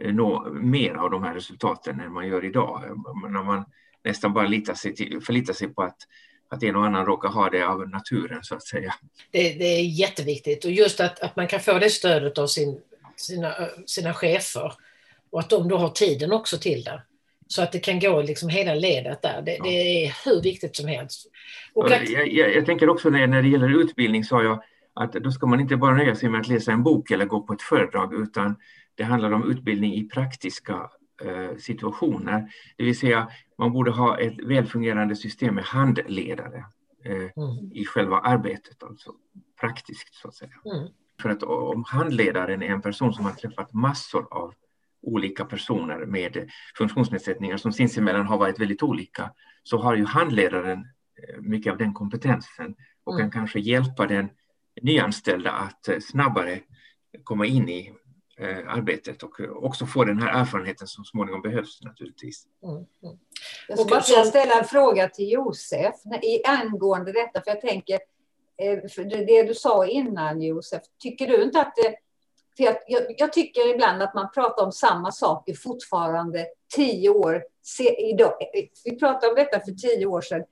eh, 0.00 0.14
nå 0.14 0.50
mer 0.52 0.94
av 0.94 1.10
de 1.10 1.22
här 1.22 1.34
resultaten 1.34 2.00
än 2.00 2.12
man 2.12 2.28
gör 2.28 2.44
idag. 2.44 2.82
När 3.30 3.42
man 3.42 3.64
nästan 4.04 4.32
bara 4.32 4.46
litar 4.46 4.74
sig 4.74 4.94
till, 4.94 5.20
förlitar 5.20 5.52
sig 5.52 5.68
på 5.68 5.82
att, 5.82 5.96
att 6.48 6.62
en 6.62 6.76
och 6.76 6.86
annan 6.86 7.06
råkar 7.06 7.28
ha 7.28 7.50
det 7.50 7.62
av 7.62 7.88
naturen 7.88 8.38
så 8.42 8.54
att 8.54 8.66
säga. 8.66 8.94
Det, 9.30 9.52
det 9.52 9.64
är 9.64 9.84
jätteviktigt 9.84 10.64
och 10.64 10.70
just 10.70 11.00
att, 11.00 11.20
att 11.20 11.36
man 11.36 11.48
kan 11.48 11.60
få 11.60 11.78
det 11.78 11.90
stödet 11.90 12.38
av 12.38 12.46
sin, 12.46 12.80
sina, 13.16 13.54
sina 13.86 14.14
chefer 14.14 14.72
och 15.30 15.40
att 15.40 15.50
de 15.50 15.68
då 15.68 15.76
har 15.76 15.88
tiden 15.88 16.32
också 16.32 16.58
till 16.58 16.84
det. 16.84 17.02
Så 17.46 17.62
att 17.62 17.72
det 17.72 17.78
kan 17.78 18.00
gå 18.00 18.22
liksom 18.22 18.48
hela 18.48 18.74
ledet 18.74 19.22
där. 19.22 19.42
Det, 19.42 19.56
ja. 19.56 19.64
det 19.64 20.04
är 20.04 20.16
hur 20.24 20.42
viktigt 20.42 20.76
som 20.76 20.88
helst. 20.88 21.26
Och 21.74 21.92
att... 21.92 22.08
jag, 22.08 22.32
jag, 22.32 22.54
jag, 22.54 22.66
tänker 22.66 22.88
också 22.88 23.10
när, 23.10 23.26
när 23.26 23.42
det 23.42 23.48
gäller 23.48 23.80
utbildning 23.80 24.24
sa 24.24 24.42
jag 24.42 24.62
att 24.94 25.12
då 25.12 25.30
ska 25.30 25.46
man 25.46 25.60
inte 25.60 25.76
bara 25.76 25.94
nöja 25.94 26.14
sig 26.14 26.28
med 26.28 26.40
att 26.40 26.48
läsa 26.48 26.72
en 26.72 26.82
bok 26.82 27.10
eller 27.10 27.26
gå 27.26 27.42
på 27.42 27.52
ett 27.52 27.62
föredrag 27.62 28.14
utan 28.14 28.56
det 28.94 29.04
handlar 29.04 29.32
om 29.32 29.50
utbildning 29.50 29.94
i 29.94 30.08
praktiska 30.08 30.90
eh, 31.24 31.56
situationer. 31.58 32.52
Det 32.76 32.84
vill 32.84 32.98
säga 32.98 33.28
man 33.58 33.72
borde 33.72 33.90
ha 33.90 34.18
ett 34.18 34.44
välfungerande 34.44 35.16
system 35.16 35.54
med 35.54 35.64
handledare 35.64 36.64
eh, 37.04 37.14
mm. 37.16 37.72
i 37.72 37.84
själva 37.84 38.18
arbetet, 38.18 38.82
alltså 38.82 39.12
praktiskt 39.60 40.14
så 40.14 40.28
att 40.28 40.34
säga. 40.34 40.52
Mm. 40.64 40.88
För 41.22 41.28
att 41.28 41.42
om 41.42 41.84
handledaren 41.86 42.62
är 42.62 42.68
en 42.68 42.82
person 42.82 43.14
som 43.14 43.24
har 43.24 43.32
träffat 43.32 43.72
massor 43.72 44.26
av 44.30 44.54
olika 45.02 45.44
personer 45.44 46.06
med 46.06 46.50
funktionsnedsättningar 46.78 47.56
som 47.56 47.72
sinsemellan 47.72 48.26
har 48.26 48.38
varit 48.38 48.60
väldigt 48.60 48.82
olika 48.82 49.30
så 49.62 49.78
har 49.78 49.96
ju 49.96 50.04
handledaren 50.04 50.78
eh, 50.78 51.40
mycket 51.40 51.72
av 51.72 51.78
den 51.78 51.94
kompetensen 51.94 52.74
och 53.04 53.14
mm. 53.14 53.30
kan 53.30 53.40
kanske 53.40 53.60
hjälpa 53.60 54.06
den 54.06 54.28
nyanställda 54.82 55.50
att 55.50 55.88
eh, 55.88 55.98
snabbare 56.00 56.60
komma 57.24 57.46
in 57.46 57.68
i 57.68 57.92
eh, 58.38 58.58
arbetet 58.68 59.22
och 59.22 59.40
också 59.64 59.86
få 59.86 60.04
den 60.04 60.22
här 60.22 60.40
erfarenheten 60.40 60.86
som 60.86 61.04
småningom 61.04 61.42
behövs 61.42 61.82
naturligtvis. 61.82 62.46
Mm. 62.62 62.74
Mm. 62.76 62.86
Jag 63.68 63.78
skulle 63.78 63.90
bara 63.90 64.24
ställa 64.24 64.58
en 64.58 64.64
fråga 64.64 65.08
till 65.08 65.32
Josef 65.32 65.94
angående 66.46 67.12
detta, 67.12 67.42
för 67.42 67.50
jag 67.50 67.60
tänker, 67.60 67.98
för 68.94 69.26
det 69.26 69.42
du 69.42 69.54
sa 69.54 69.86
innan 69.86 70.42
Josef, 70.42 70.82
tycker 70.98 71.26
du 71.26 71.42
inte 71.42 71.60
att 71.60 71.76
det 71.76 71.96
för 72.56 72.64
jag, 72.64 72.76
jag, 72.86 73.02
jag, 73.18 73.32
tycker 73.32 73.74
ibland 73.74 74.02
att 74.02 74.14
man 74.14 74.28
pratar 74.34 74.64
om 74.64 74.72
samma 74.72 75.12
saker 75.12 75.54
fortfarande 75.54 76.46
tio 76.76 77.08
år. 77.08 77.44
Se, 77.62 78.10
idag, 78.10 78.32
vi 78.84 78.98
pratade 78.98 79.28
om 79.28 79.34
detta 79.34 79.60
för 79.60 79.72
tio 79.72 80.06
år 80.06 80.20
sedan 80.20 80.44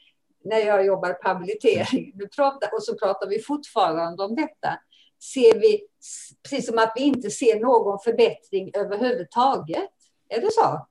när 0.44 0.59
jag 0.59 0.87
jobbade 0.87 1.14
på 1.14 1.29
habilitering. 1.29 2.12
Nu 2.14 2.26
pratar, 2.26 2.74
och 2.74 2.83
så 2.83 2.96
pratar 2.96 3.29
vi 3.29 3.42
fortfarande 3.42 4.24
om 4.24 4.37
detta. 4.37 4.79
Ser 5.35 5.61
vi, 5.61 5.81
precis 6.42 6.66
som 6.66 6.79
att 6.79 6.92
vi 6.96 7.03
inte 7.03 7.31
ser 7.31 7.61
någon 7.61 7.98
förbättring 7.98 8.70
överhuvudtaget. 8.74 9.90
Är 10.29 10.40
det 10.40 10.50
så? 10.53 10.87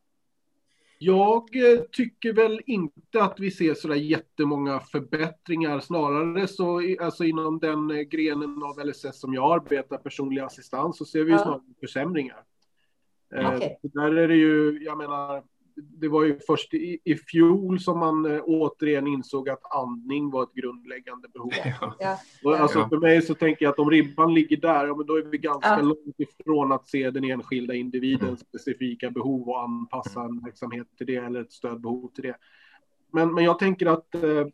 Jag 1.01 1.55
eh, 1.55 1.81
tycker 1.91 2.33
väl 2.33 2.62
inte 2.65 3.23
att 3.23 3.39
vi 3.39 3.51
ser 3.51 3.73
sådär 3.73 3.95
jättemånga 3.95 4.79
förbättringar. 4.79 5.79
Snarare 5.79 6.47
så 6.47 6.81
alltså 7.01 7.23
inom 7.23 7.59
den 7.59 7.91
eh, 7.91 8.01
grenen 8.01 8.63
av 8.63 8.85
LSS 8.85 9.19
som 9.19 9.33
jag 9.33 9.53
arbetar, 9.53 9.97
personlig 9.97 10.41
assistans, 10.41 10.97
så 10.97 11.05
ser 11.05 11.23
vi 11.23 11.31
ja. 11.31 11.38
snarare 11.38 11.62
försämringar. 11.79 12.43
Eh, 13.35 13.55
okay. 13.55 13.75
Där 13.81 14.17
är 14.17 14.27
det 14.27 14.35
ju, 14.35 14.83
jag 14.83 14.97
menar, 14.97 15.43
det 15.81 16.07
var 16.07 16.23
ju 16.23 16.39
först 16.47 16.73
i, 16.73 16.99
i 17.03 17.15
fjol 17.15 17.79
som 17.79 17.99
man 17.99 18.25
eh, 18.25 18.41
återigen 18.45 19.07
insåg 19.07 19.49
att 19.49 19.75
andning 19.75 20.31
var 20.31 20.43
ett 20.43 20.53
grundläggande 20.53 21.27
behov. 21.33 21.51
Ja. 21.99 22.19
Och 22.43 22.55
alltså, 22.55 22.89
för 22.89 22.97
mig 22.97 23.21
så 23.21 23.35
tänker 23.35 23.65
jag 23.65 23.71
att 23.71 23.79
om 23.79 23.91
ribban 23.91 24.33
ligger 24.33 24.57
där, 24.57 24.87
ja, 24.87 24.95
men 24.95 25.05
då 25.05 25.17
är 25.17 25.23
vi 25.23 25.37
ganska 25.37 25.69
ja. 25.69 25.81
långt 25.81 26.15
ifrån 26.17 26.71
att 26.71 26.87
se 26.87 27.11
den 27.11 27.23
enskilda 27.23 27.73
individens 27.73 28.23
mm. 28.23 28.37
specifika 28.37 29.09
behov 29.09 29.49
och 29.49 29.61
anpassa 29.61 30.21
en 30.21 30.39
verksamhet 30.39 30.87
till 30.97 31.07
det 31.07 31.15
eller 31.15 31.41
ett 31.41 31.51
stödbehov 31.51 32.07
till 32.07 32.23
det. 32.23 32.35
Men, 33.11 33.33
men 33.33 33.43
jag 33.43 33.59
tänker 33.59 33.85
att 33.85 34.15
eh, 34.15 34.47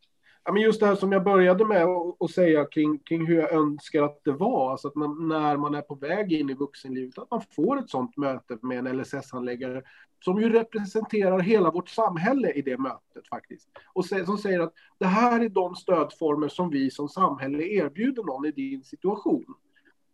ja, 0.45 0.51
men 0.51 0.61
just 0.61 0.79
det 0.79 0.85
här 0.85 0.95
som 0.95 1.11
jag 1.11 1.23
började 1.23 1.65
med 1.65 1.87
att 2.19 2.31
säga 2.31 2.65
kring, 2.65 2.99
kring 2.99 3.27
hur 3.27 3.35
jag 3.35 3.51
önskar 3.51 4.03
att 4.03 4.19
det 4.23 4.31
var, 4.31 4.71
alltså 4.71 4.87
att 4.87 4.95
man, 4.95 5.27
när 5.27 5.57
man 5.57 5.75
är 5.75 5.81
på 5.81 5.95
väg 5.95 6.33
in 6.33 6.49
i 6.49 6.53
vuxenlivet, 6.53 7.17
att 7.17 7.31
man 7.31 7.41
får 7.55 7.79
ett 7.79 7.89
sådant 7.89 8.17
möte 8.17 8.57
med 8.61 8.87
en 8.87 8.87
LSS-handläggare 8.87 9.83
som 10.23 10.41
ju 10.41 10.49
representerar 10.49 11.39
hela 11.39 11.71
vårt 11.71 11.89
samhälle 11.89 12.51
i 12.51 12.61
det 12.61 12.77
mötet 12.77 13.27
faktiskt. 13.29 13.69
Och 13.93 14.05
som 14.05 14.37
säger 14.37 14.59
att 14.59 14.73
det 14.97 15.05
här 15.05 15.39
är 15.39 15.49
de 15.49 15.75
stödformer 15.75 16.47
som 16.47 16.69
vi 16.69 16.91
som 16.91 17.09
samhälle 17.09 17.63
erbjuder 17.63 18.23
någon 18.23 18.45
i 18.45 18.51
din 18.51 18.83
situation. 18.83 19.45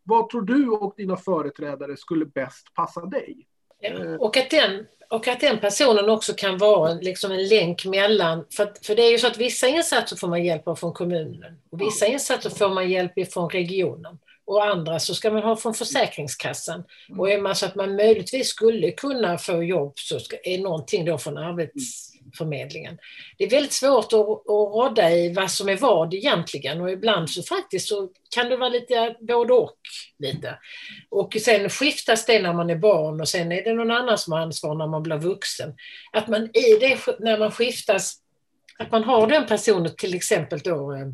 Vad 0.04 0.30
tror 0.30 0.41
du 0.41 0.70
och 0.70 0.94
dina 0.98 1.17
företrädare 1.17 1.98
skulle 1.98 2.26
bäst 2.26 2.74
passa 2.74 3.06
dig? 3.06 3.48
Och 4.20 4.38
att 4.38 4.50
den 4.50 4.86
och 5.12 5.28
att 5.28 5.39
den 5.39 5.60
personen 5.60 6.10
också 6.10 6.34
kan 6.34 6.58
vara 6.58 6.93
liksom 6.93 7.32
en 7.32 7.47
länk 7.47 7.86
mellan, 7.86 8.45
för, 8.56 8.74
för 8.82 8.95
det 8.95 9.02
är 9.02 9.12
ju 9.12 9.17
så 9.17 9.28
att 9.28 9.38
vissa 9.38 9.67
insatser 9.67 10.15
får 10.15 10.28
man 10.28 10.45
hjälp 10.45 10.67
av 10.67 10.76
från 10.76 10.93
kommunen. 10.93 11.58
Och 11.71 11.82
vissa 11.82 12.08
insatser 12.08 12.50
får 12.50 12.69
man 12.69 12.89
hjälp 12.89 13.34
från 13.34 13.50
regionen. 13.50 14.19
Och 14.45 14.65
andra 14.65 15.00
så 15.00 15.15
ska 15.15 15.32
man 15.32 15.43
ha 15.43 15.56
från 15.56 15.74
Försäkringskassan. 15.74 16.84
Och 17.17 17.32
är 17.32 17.41
man 17.41 17.56
så 17.56 17.65
att 17.65 17.76
man 17.76 17.95
möjligtvis 17.95 18.47
skulle 18.47 18.91
kunna 18.91 19.38
få 19.38 19.63
jobb 19.63 19.93
så 19.95 20.19
ska, 20.19 20.38
är 20.43 20.58
någonting 20.58 21.06
då 21.06 21.17
från 21.17 21.38
förmedlingen. 22.38 22.98
Det 23.38 23.44
är 23.44 23.50
väldigt 23.50 23.74
svårt 23.74 24.13
att, 24.13 24.20
att 24.20 24.46
rådda 24.48 25.12
i 25.12 25.34
vad 25.34 25.52
som 25.52 25.70
är 25.70 25.78
vad 25.78 26.13
egentligen 26.13 26.82
och 26.82 26.91
ibland 26.91 27.30
så 27.30 27.44
faktiskt 27.44 27.88
så 27.88 28.10
kan 28.36 28.50
det 28.50 28.58
vara 28.58 28.70
lite 28.70 29.15
både 29.20 29.54
och. 29.54 29.78
Lite. 30.20 30.58
Och 31.10 31.38
sen 31.41 31.70
skiftas 31.70 32.26
det 32.26 32.41
när 32.41 32.54
man 32.54 32.70
är 32.70 32.76
barn 32.76 33.22
och 33.22 33.28
sen 33.28 33.52
är 33.52 33.63
det 33.63 33.74
någon 33.74 33.91
annan 33.91 34.17
som 34.17 34.34
har 34.34 34.39
ansvar 34.39 34.76
när 34.76 34.88
man 34.88 35.04
blir 35.04 35.17
vuxen. 35.17 35.74
Att 36.12 36.28
man 36.28 36.44
i 36.44 36.78
det, 36.80 37.20
när 37.20 37.39
man 37.39 37.52
skiftas, 37.52 38.15
att 38.80 38.91
man 38.91 39.04
har 39.04 39.28
den 39.28 39.46
personen, 39.46 39.96
till 39.96 40.15
exempel 40.15 40.60
då 40.60 40.94
eh, 40.94 41.08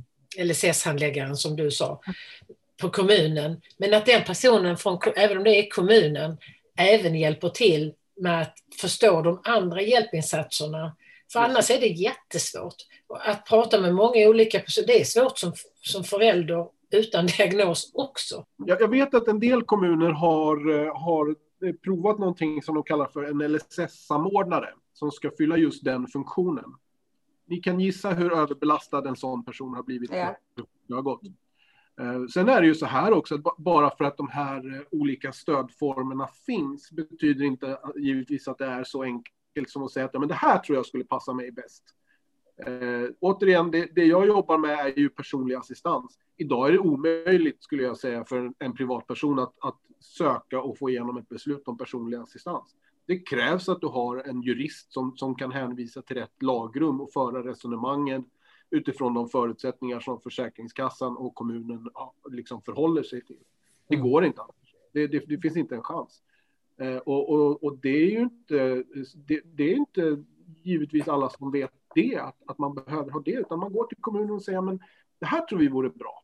LSS-handläggaren 0.46 1.36
som 1.36 1.56
du 1.56 1.72
sa, 1.72 2.02
på 2.82 2.90
kommunen, 2.90 3.62
men 3.78 3.94
att 3.94 4.06
den 4.06 4.24
personen, 4.24 4.78
från, 4.78 5.00
även 5.16 5.38
om 5.38 5.44
det 5.44 5.60
är 5.60 5.70
kommunen, 5.70 6.38
även 6.78 7.16
hjälper 7.16 7.50
till 7.50 7.94
med 8.18 8.42
att 8.42 8.56
förstå 8.82 9.22
de 9.22 9.42
andra 9.44 9.82
hjälpinsatserna. 9.82 10.96
För 11.32 11.40
annars 11.40 11.72
är 11.72 11.80
det 11.80 11.88
jättesvårt. 11.88 12.76
Att 13.26 13.46
prata 13.46 13.82
med 13.82 13.96
många 13.96 14.28
olika 14.30 14.60
personer, 14.60 14.88
det 14.88 15.02
är 15.02 15.04
svårt 15.04 15.38
som, 15.38 15.54
som 15.82 16.04
förälder 16.04 16.68
utan 16.92 17.26
diagnos 17.38 17.92
också. 17.94 18.46
Jag 18.66 18.88
vet 18.88 19.14
att 19.14 19.28
en 19.28 19.40
del 19.40 19.64
kommuner 19.64 20.12
har, 20.12 20.70
eh, 20.70 20.98
har 20.98 21.36
provat 21.84 22.20
någonting 22.20 22.62
som 22.62 22.76
de 22.76 22.84
kallar 22.84 23.08
för 23.08 23.24
en 23.24 23.52
LSS-samordnare 23.52 24.70
som 24.94 25.12
ska 25.12 25.32
fylla 25.38 25.58
just 25.58 25.84
den 25.84 26.08
funktionen. 26.08 26.76
Ni 27.48 27.58
kan 27.58 27.80
gissa 27.80 28.10
hur 28.10 28.34
överbelastad 28.34 29.08
en 29.08 29.16
sån 29.16 29.46
person 29.46 29.74
har 29.74 29.84
blivit. 29.84 30.12
Ja. 30.14 30.38
Det 30.88 30.94
har 30.94 31.02
gått. 31.02 31.22
Eh, 32.02 32.26
sen 32.34 32.50
är 32.50 32.62
det 32.62 32.68
ju 32.68 32.76
så 32.76 32.86
här 32.86 33.14
också, 33.14 33.36
att 33.36 33.58
bara 33.58 33.90
för 33.98 34.04
att 34.04 34.18
de 34.18 34.30
här 34.30 34.76
eh, 34.76 34.82
olika 34.92 35.32
stödformerna 35.32 36.30
finns 36.46 36.92
betyder 36.92 37.46
inte 37.46 37.80
givetvis 37.96 38.48
att 38.48 38.58
det 38.58 38.66
är 38.66 38.84
så 38.84 39.04
enkelt 39.04 39.37
som 39.66 39.84
att 39.84 39.92
säga 39.92 40.06
att 40.06 40.14
ja, 40.14 40.20
men 40.20 40.30
det 40.30 40.36
här 40.36 40.60
tror 40.60 40.76
jag 40.76 40.86
skulle 40.86 41.04
passa 41.04 41.34
mig 41.34 41.52
bäst. 41.52 41.84
Eh, 42.66 43.10
återigen, 43.20 43.72
det, 43.72 43.96
det, 43.96 44.06
jag 44.06 44.28
jobbar 44.28 44.58
med 44.58 44.80
är 44.80 45.00
ju 45.00 45.10
personlig 45.10 45.56
assistans. 45.56 46.20
Idag 46.38 46.68
är 46.68 46.72
det 46.72 46.80
omöjligt, 46.80 47.64
skulle 47.64 47.84
jag 47.84 47.98
säga, 47.98 48.26
för 48.26 48.54
en 48.60 48.74
privatperson 48.74 49.40
att, 49.40 49.54
att 49.60 49.78
söka 50.00 50.62
och 50.62 50.78
få 50.78 50.90
igenom 50.90 51.18
ett 51.18 51.30
beslut 51.30 51.68
om 51.68 51.78
personlig 51.78 52.18
assistans. 52.18 52.76
Det 53.06 53.20
krävs 53.20 53.70
att 53.70 53.82
du 53.82 53.88
har 53.88 54.18
en 54.30 54.42
jurist 54.42 54.94
som, 54.94 55.18
som 55.18 55.36
kan 55.36 55.52
hänvisa 55.52 56.02
till 56.02 56.16
rätt 56.16 56.44
lagrum 56.44 57.02
och 57.02 57.14
föra 57.14 57.44
resonemangen 57.44 58.26
utifrån 58.70 59.14
de 59.14 59.30
förutsättningar 59.30 60.00
som 60.00 60.22
Försäkringskassan 60.22 61.18
och 61.18 61.36
kommunen 61.36 61.90
liksom 62.30 62.62
förhåller 62.62 63.04
sig 63.04 63.26
till. 63.26 63.44
Det 63.88 63.96
mm. 63.96 64.10
går 64.10 64.26
inte 64.26 64.42
annars. 64.42 64.76
Det, 64.94 65.08
det, 65.08 65.20
det 65.20 65.42
finns 65.42 65.58
inte 65.58 65.76
en 65.76 65.84
chans. 65.84 66.24
Eh, 66.78 66.98
och, 66.98 67.30
och, 67.30 67.64
och, 67.64 67.78
det 67.78 67.90
är 67.90 68.12
ju 68.12 68.20
inte, 68.20 68.84
det, 69.28 69.42
det, 69.46 69.64
är 69.64 69.76
inte 69.76 70.24
givetvis 70.64 71.08
alla 71.08 71.30
som 71.30 71.52
vet 71.52 71.72
det, 71.96 72.18
att, 72.18 72.36
att 72.48 72.58
man 72.58 72.76
behöver 72.76 73.12
ha 73.12 73.22
det, 73.26 73.32
utan 73.32 73.60
man 73.60 73.74
går 73.74 73.88
till 73.88 73.98
kommunen 74.02 74.32
och 74.32 74.44
säger 74.44 74.62
men 74.62 74.80
det 75.20 75.26
här 75.26 75.42
tror 75.42 75.60
vi 75.60 75.68
vore 75.68 75.90
bra. 75.90 76.24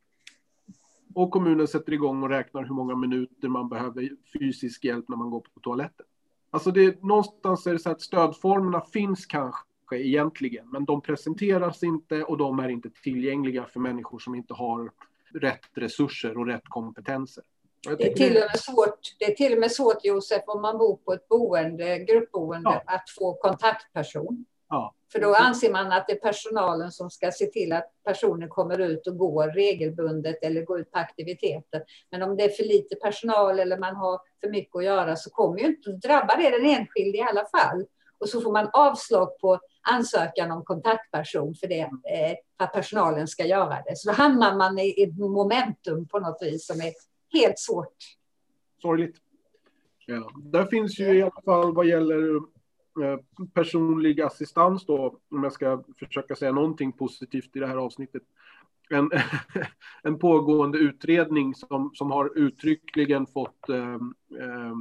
Och 1.15 1.31
kommunen 1.31 1.67
sätter 1.67 1.93
igång 1.93 2.23
och 2.23 2.29
räknar 2.29 2.63
hur 2.63 2.73
många 2.75 2.95
minuter 2.95 3.47
man 3.47 3.69
behöver 3.69 4.09
fysisk 4.33 4.85
hjälp 4.85 5.09
när 5.09 5.17
man 5.17 5.29
går 5.29 5.39
på 5.39 5.59
toaletten. 5.59 6.05
Alltså 6.51 6.71
det, 6.71 7.03
någonstans 7.03 7.67
är 7.67 7.73
det 7.73 7.79
så 7.79 7.89
att 7.89 8.01
stödformerna 8.01 8.81
finns 8.81 9.25
kanske 9.25 9.65
egentligen, 9.91 10.69
men 10.69 10.85
de 10.85 11.01
presenteras 11.01 11.83
inte 11.83 12.23
och 12.23 12.37
de 12.37 12.59
är 12.59 12.69
inte 12.69 12.89
tillgängliga 12.89 13.65
för 13.65 13.79
människor 13.79 14.19
som 14.19 14.35
inte 14.35 14.53
har 14.53 14.91
rätt 15.33 15.69
resurser 15.73 16.37
och 16.37 16.45
rätt 16.45 16.67
kompetenser. 16.69 17.43
Det 17.87 18.11
är, 18.11 18.13
till 18.13 18.37
och 18.37 18.43
med 18.51 18.59
svårt, 18.59 18.99
det 19.19 19.25
är 19.25 19.35
till 19.35 19.53
och 19.53 19.59
med 19.59 19.71
svårt, 19.71 20.05
Josef, 20.05 20.43
om 20.47 20.61
man 20.61 20.77
bor 20.77 20.97
på 20.97 21.13
ett 21.13 21.27
boende, 21.27 21.99
gruppboende, 21.99 22.69
ja. 22.69 22.83
att 22.85 23.09
få 23.09 23.33
kontaktperson. 23.33 24.45
Ja. 24.69 24.93
För 25.11 25.19
då 25.19 25.35
anser 25.35 25.71
man 25.71 25.91
att 25.91 26.07
det 26.07 26.13
är 26.13 26.19
personalen 26.19 26.91
som 26.91 27.09
ska 27.09 27.31
se 27.31 27.45
till 27.45 27.73
att 27.73 27.91
personen 28.05 28.49
kommer 28.49 28.79
ut 28.79 29.07
och 29.07 29.17
går 29.17 29.47
regelbundet 29.47 30.43
eller 30.43 30.61
går 30.61 30.79
ut 30.79 30.91
på 30.91 30.99
aktiviteter. 30.99 31.83
Men 32.11 32.21
om 32.21 32.37
det 32.37 32.43
är 32.43 32.49
för 32.49 32.63
lite 32.63 32.95
personal 32.95 33.59
eller 33.59 33.77
man 33.77 33.95
har 33.95 34.19
för 34.41 34.49
mycket 34.49 34.75
att 34.75 34.83
göra 34.83 35.15
så 35.15 35.29
kommer 35.29 35.59
ju 35.59 35.65
inte, 35.65 35.91
drabbar 35.91 36.37
det 36.37 36.49
den 36.49 36.65
enskilde 36.65 37.17
i 37.17 37.21
alla 37.21 37.45
fall. 37.45 37.85
Och 38.19 38.29
så 38.29 38.41
får 38.41 38.51
man 38.51 38.69
avslag 38.73 39.39
på 39.39 39.59
ansökan 39.91 40.51
om 40.51 40.63
kontaktperson 40.63 41.55
för, 41.55 41.67
det, 41.67 41.79
eh, 41.79 42.35
att 42.57 42.73
personalen 42.73 43.27
ska 43.27 43.45
göra 43.45 43.81
det. 43.85 43.97
Så 43.97 44.09
då 44.09 44.15
hamnar 44.15 44.55
man 44.55 44.79
i 44.79 45.03
ett 45.03 45.17
momentum 45.17 46.07
på 46.07 46.19
något 46.19 46.41
vis 46.41 46.67
som 46.67 46.81
är 46.81 46.93
helt 47.33 47.59
svårt. 47.59 47.95
Sorgligt. 48.81 49.17
Ja. 50.05 50.31
Där 50.35 50.65
finns 50.65 50.99
ju 50.99 51.13
i 51.13 51.21
alla 51.21 51.41
fall 51.45 51.73
vad 51.73 51.87
gäller 51.87 52.35
eh, 52.35 53.19
personlig 53.53 54.21
assistans 54.21 54.85
då, 54.85 55.19
om 55.31 55.43
jag 55.43 55.53
ska 55.53 55.83
försöka 55.99 56.35
säga 56.35 56.51
någonting 56.51 56.91
positivt 56.91 57.55
i 57.55 57.59
det 57.59 57.67
här 57.67 57.77
avsnittet, 57.77 58.23
en, 58.89 59.09
en 60.03 60.19
pågående 60.19 60.77
utredning 60.77 61.55
som, 61.55 61.91
som 61.93 62.11
har 62.11 62.37
uttryckligen 62.37 63.25
fått 63.25 63.69
eh, 63.69 63.93
eh, 64.39 64.75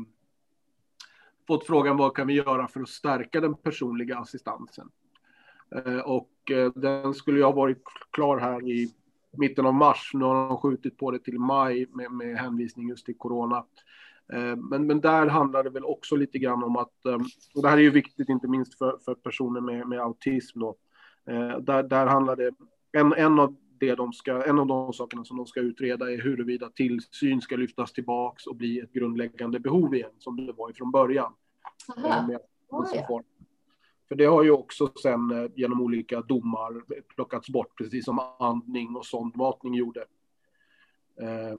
fått 1.46 1.66
frågan 1.66 1.96
vad 1.96 2.16
kan 2.16 2.26
vi 2.26 2.34
göra 2.34 2.68
för 2.68 2.80
att 2.80 2.88
stärka 2.88 3.40
den 3.40 3.54
personliga 3.54 4.18
assistansen. 4.18 4.90
Eh, 5.74 5.98
och 5.98 6.50
eh, 6.50 6.72
den 6.74 7.14
skulle 7.14 7.44
ha 7.44 7.52
varit 7.52 7.82
klar 8.10 8.38
här 8.38 8.68
i 8.70 8.94
mitten 9.32 9.66
av 9.66 9.74
mars. 9.74 10.10
Nu 10.14 10.24
har 10.24 10.48
de 10.48 10.56
skjutit 10.56 10.98
på 10.98 11.10
det 11.10 11.18
till 11.18 11.38
maj 11.38 11.86
med, 11.92 12.12
med 12.12 12.38
hänvisning 12.38 12.88
just 12.88 13.06
till 13.06 13.18
corona. 13.18 13.64
Eh, 14.32 14.56
men, 14.56 14.86
men 14.86 15.00
där 15.00 15.26
handlar 15.26 15.64
det 15.64 15.70
väl 15.70 15.84
också 15.84 16.16
lite 16.16 16.38
grann 16.38 16.64
om 16.64 16.76
att, 16.76 17.06
och 17.54 17.62
det 17.62 17.68
här 17.68 17.76
är 17.76 17.82
ju 17.82 17.90
viktigt 17.90 18.28
inte 18.28 18.48
minst 18.48 18.78
för, 18.78 18.98
för 19.04 19.14
personer 19.14 19.60
med, 19.60 19.88
med 19.88 20.00
autism 20.00 20.60
då. 20.60 20.76
Där, 21.60 21.82
där 21.82 22.06
handlar 22.06 22.36
det, 22.36 22.54
en, 22.92 23.12
en 23.12 23.38
av 23.38 23.56
det 23.86 23.94
de 23.94 24.12
ska, 24.12 24.44
en 24.44 24.58
av 24.58 24.66
de 24.66 24.92
sakerna 24.92 25.24
som 25.24 25.36
de 25.36 25.46
ska 25.46 25.60
utreda 25.60 26.12
är 26.12 26.22
huruvida 26.22 26.68
tillsyn 26.68 27.40
ska 27.40 27.56
lyftas 27.56 27.92
tillbaks 27.92 28.46
och 28.46 28.56
bli 28.56 28.80
ett 28.80 28.92
grundläggande 28.92 29.60
behov 29.60 29.94
igen, 29.94 30.10
som 30.18 30.46
det 30.46 30.52
var 30.52 30.70
ifrån 30.70 30.90
början. 30.90 31.32
Med, 31.96 32.38
oh, 32.68 32.86
ja. 32.94 33.22
För 34.12 34.16
det 34.16 34.24
har 34.24 34.42
ju 34.42 34.50
också 34.50 34.92
sen 35.02 35.30
eh, 35.30 35.50
genom 35.54 35.80
olika 35.80 36.20
domar 36.20 36.82
plockats 37.14 37.48
bort, 37.48 37.78
precis 37.78 38.04
som 38.04 38.18
andning 38.38 38.96
och 38.96 39.06
sondmatning 39.06 39.74
gjorde. 39.74 40.00
Eh, 41.20 41.54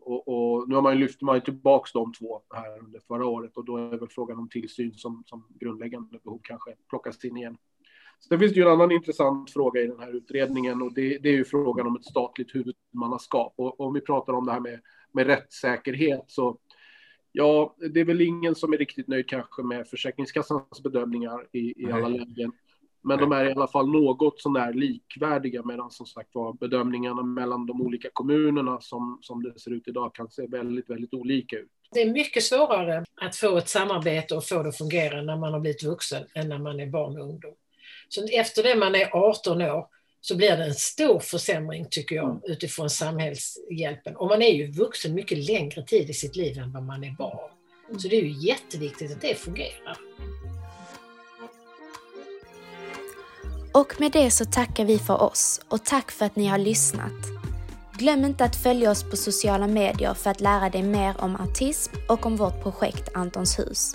och, 0.00 0.28
och, 0.28 0.68
nu 0.68 0.74
har 0.74 0.82
man 0.82 0.92
ju 0.92 0.98
lyft 0.98 1.22
man 1.22 1.40
tillbaka 1.40 1.90
de 1.94 2.12
två 2.12 2.42
här 2.54 2.78
under 2.78 3.00
förra 3.00 3.26
året 3.26 3.56
och 3.56 3.64
då 3.64 3.76
är 3.76 3.98
väl 3.98 4.08
frågan 4.08 4.38
om 4.38 4.48
tillsyn 4.48 4.94
som, 4.94 5.22
som 5.26 5.44
grundläggande 5.60 6.18
behov 6.24 6.40
kanske 6.42 6.74
plockas 6.88 7.24
in 7.24 7.36
igen. 7.36 7.56
Sen 8.28 8.38
finns 8.38 8.52
det 8.52 8.60
ju 8.60 8.66
en 8.66 8.72
annan 8.72 8.92
intressant 8.92 9.50
fråga 9.50 9.80
i 9.80 9.86
den 9.86 10.00
här 10.00 10.16
utredningen 10.16 10.82
och 10.82 10.94
det, 10.94 11.18
det 11.18 11.28
är 11.28 11.36
ju 11.36 11.44
frågan 11.44 11.86
om 11.86 11.96
ett 11.96 12.04
statligt 12.04 12.54
huvudmannaskap. 12.54 13.54
Och 13.56 13.80
om 13.80 13.94
vi 13.94 14.00
pratar 14.00 14.32
om 14.32 14.46
det 14.46 14.52
här 14.52 14.60
med, 14.60 14.80
med 15.12 15.26
rättssäkerhet 15.26 16.24
så 16.26 16.58
ja, 17.32 17.76
det 17.94 18.00
är 18.00 18.04
väl 18.04 18.20
ingen 18.20 18.54
som 18.54 18.72
är 18.72 18.78
riktigt 18.78 19.08
nöjd 19.08 19.28
kanske 19.28 19.62
med 19.62 19.88
Försäkringskassans 19.88 20.82
bedömningar 20.82 21.46
i, 21.52 21.82
i 21.82 21.92
alla 21.92 22.08
lägen. 22.08 22.52
Men 23.02 23.18
de 23.18 23.32
är 23.32 23.44
i 23.44 23.52
alla 23.52 23.68
fall 23.68 23.88
något 23.88 24.40
sånär 24.40 24.72
likvärdiga 24.72 25.62
medan 25.62 25.90
som 25.90 26.06
sagt 26.06 26.34
var 26.34 26.52
bedömningarna 26.52 27.22
mellan 27.22 27.66
de 27.66 27.82
olika 27.82 28.08
kommunerna 28.12 28.80
som, 28.80 29.18
som 29.22 29.42
det 29.42 29.60
ser 29.60 29.70
ut 29.70 29.88
idag 29.88 30.14
kan 30.14 30.30
se 30.30 30.46
väldigt, 30.46 30.90
väldigt 30.90 31.14
olika 31.14 31.56
ut. 31.56 31.70
Det 31.92 32.02
är 32.02 32.12
mycket 32.12 32.42
svårare 32.42 33.04
att 33.20 33.36
få 33.36 33.56
ett 33.56 33.68
samarbete 33.68 34.34
och 34.34 34.44
få 34.44 34.62
det 34.62 34.68
att 34.68 34.78
fungera 34.78 35.22
när 35.22 35.36
man 35.36 35.52
har 35.52 35.60
blivit 35.60 35.84
vuxen 35.84 36.24
än 36.34 36.48
när 36.48 36.58
man 36.58 36.80
är 36.80 36.86
barn 36.86 37.16
och 37.16 37.28
ungdom. 37.28 37.54
Så 38.08 38.26
efter 38.32 38.62
det 38.62 38.76
man 38.76 38.94
är 38.94 39.08
18 39.12 39.62
år 39.62 39.86
så 40.20 40.36
blir 40.36 40.56
det 40.56 40.64
en 40.64 40.74
stor 40.74 41.20
försämring 41.20 41.86
tycker 41.90 42.16
jag 42.16 42.30
mm. 42.30 42.40
utifrån 42.44 42.90
samhällshjälpen. 42.90 44.16
Och 44.16 44.26
man 44.26 44.42
är 44.42 44.52
ju 44.52 44.70
vuxen 44.70 45.14
mycket 45.14 45.38
längre 45.38 45.82
tid 45.82 46.10
i 46.10 46.14
sitt 46.14 46.36
liv 46.36 46.58
än 46.58 46.72
vad 46.72 46.82
man 46.82 47.04
är 47.04 47.10
barn. 47.10 47.50
Mm. 47.88 48.00
Så 48.00 48.08
det 48.08 48.16
är 48.16 48.22
ju 48.22 48.48
jätteviktigt 48.48 49.12
att 49.12 49.20
det 49.20 49.34
fungerar. 49.34 49.96
Och 53.74 54.00
med 54.00 54.12
det 54.12 54.30
så 54.30 54.44
tackar 54.44 54.84
vi 54.84 54.98
för 54.98 55.22
oss 55.22 55.60
och 55.68 55.84
tack 55.84 56.10
för 56.10 56.26
att 56.26 56.36
ni 56.36 56.46
har 56.46 56.58
lyssnat. 56.58 57.12
Glöm 57.98 58.24
inte 58.24 58.44
att 58.44 58.56
följa 58.56 58.90
oss 58.90 59.10
på 59.10 59.16
sociala 59.16 59.66
medier 59.66 60.14
för 60.14 60.30
att 60.30 60.40
lära 60.40 60.70
dig 60.70 60.82
mer 60.82 61.14
om 61.18 61.36
autism 61.36 61.92
och 62.08 62.26
om 62.26 62.36
vårt 62.36 62.62
projekt 62.62 63.08
Antons 63.14 63.58
hus. 63.58 63.92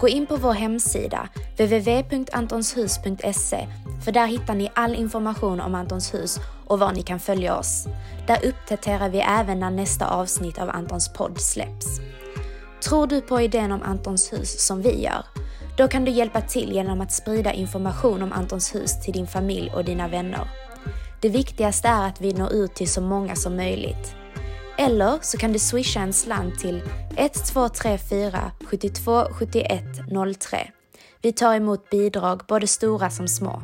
Gå 0.00 0.08
in 0.08 0.26
på 0.26 0.36
vår 0.36 0.52
hemsida 0.52 1.28
www.antonshus.se 1.58 3.68
för 4.04 4.12
där 4.12 4.26
hittar 4.26 4.54
ni 4.54 4.70
all 4.74 4.94
information 4.94 5.60
om 5.60 5.74
Antons 5.74 6.14
hus 6.14 6.38
och 6.66 6.78
var 6.78 6.92
ni 6.92 7.02
kan 7.02 7.20
följa 7.20 7.56
oss. 7.56 7.86
Där 8.26 8.46
uppdaterar 8.46 9.08
vi 9.08 9.18
även 9.18 9.60
när 9.60 9.70
nästa 9.70 10.06
avsnitt 10.06 10.58
av 10.58 10.70
Antons 10.70 11.12
podd 11.12 11.40
släpps. 11.40 11.86
Tror 12.84 13.06
du 13.06 13.20
på 13.20 13.40
idén 13.40 13.72
om 13.72 13.82
Antons 13.82 14.32
hus 14.32 14.66
som 14.66 14.82
vi 14.82 15.02
gör? 15.02 15.24
Då 15.76 15.88
kan 15.88 16.04
du 16.04 16.10
hjälpa 16.10 16.40
till 16.40 16.72
genom 16.72 17.00
att 17.00 17.12
sprida 17.12 17.52
information 17.52 18.22
om 18.22 18.32
Antons 18.32 18.74
hus 18.74 19.00
till 19.04 19.12
din 19.12 19.26
familj 19.26 19.70
och 19.74 19.84
dina 19.84 20.08
vänner. 20.08 20.48
Det 21.20 21.28
viktigaste 21.28 21.88
är 21.88 22.08
att 22.08 22.20
vi 22.20 22.32
når 22.32 22.52
ut 22.52 22.74
till 22.74 22.90
så 22.90 23.00
många 23.00 23.36
som 23.36 23.56
möjligt. 23.56 24.14
Eller 24.78 25.18
så 25.22 25.38
kan 25.38 25.52
du 25.52 25.58
swisha 25.58 26.00
en 26.00 26.12
slant 26.12 26.58
till 26.58 26.82
1234 27.16 28.50
72 28.64 29.24
71 29.32 29.84
03. 30.40 30.70
Vi 31.22 31.32
tar 31.32 31.54
emot 31.54 31.90
bidrag, 31.90 32.42
både 32.48 32.66
stora 32.66 33.10
som 33.10 33.28
små. 33.28 33.62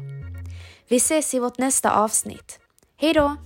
Vi 0.88 0.96
ses 0.96 1.34
i 1.34 1.38
vårt 1.38 1.58
nästa 1.58 1.90
avsnitt. 1.90 2.58
Hej 2.96 3.12
då! 3.12 3.36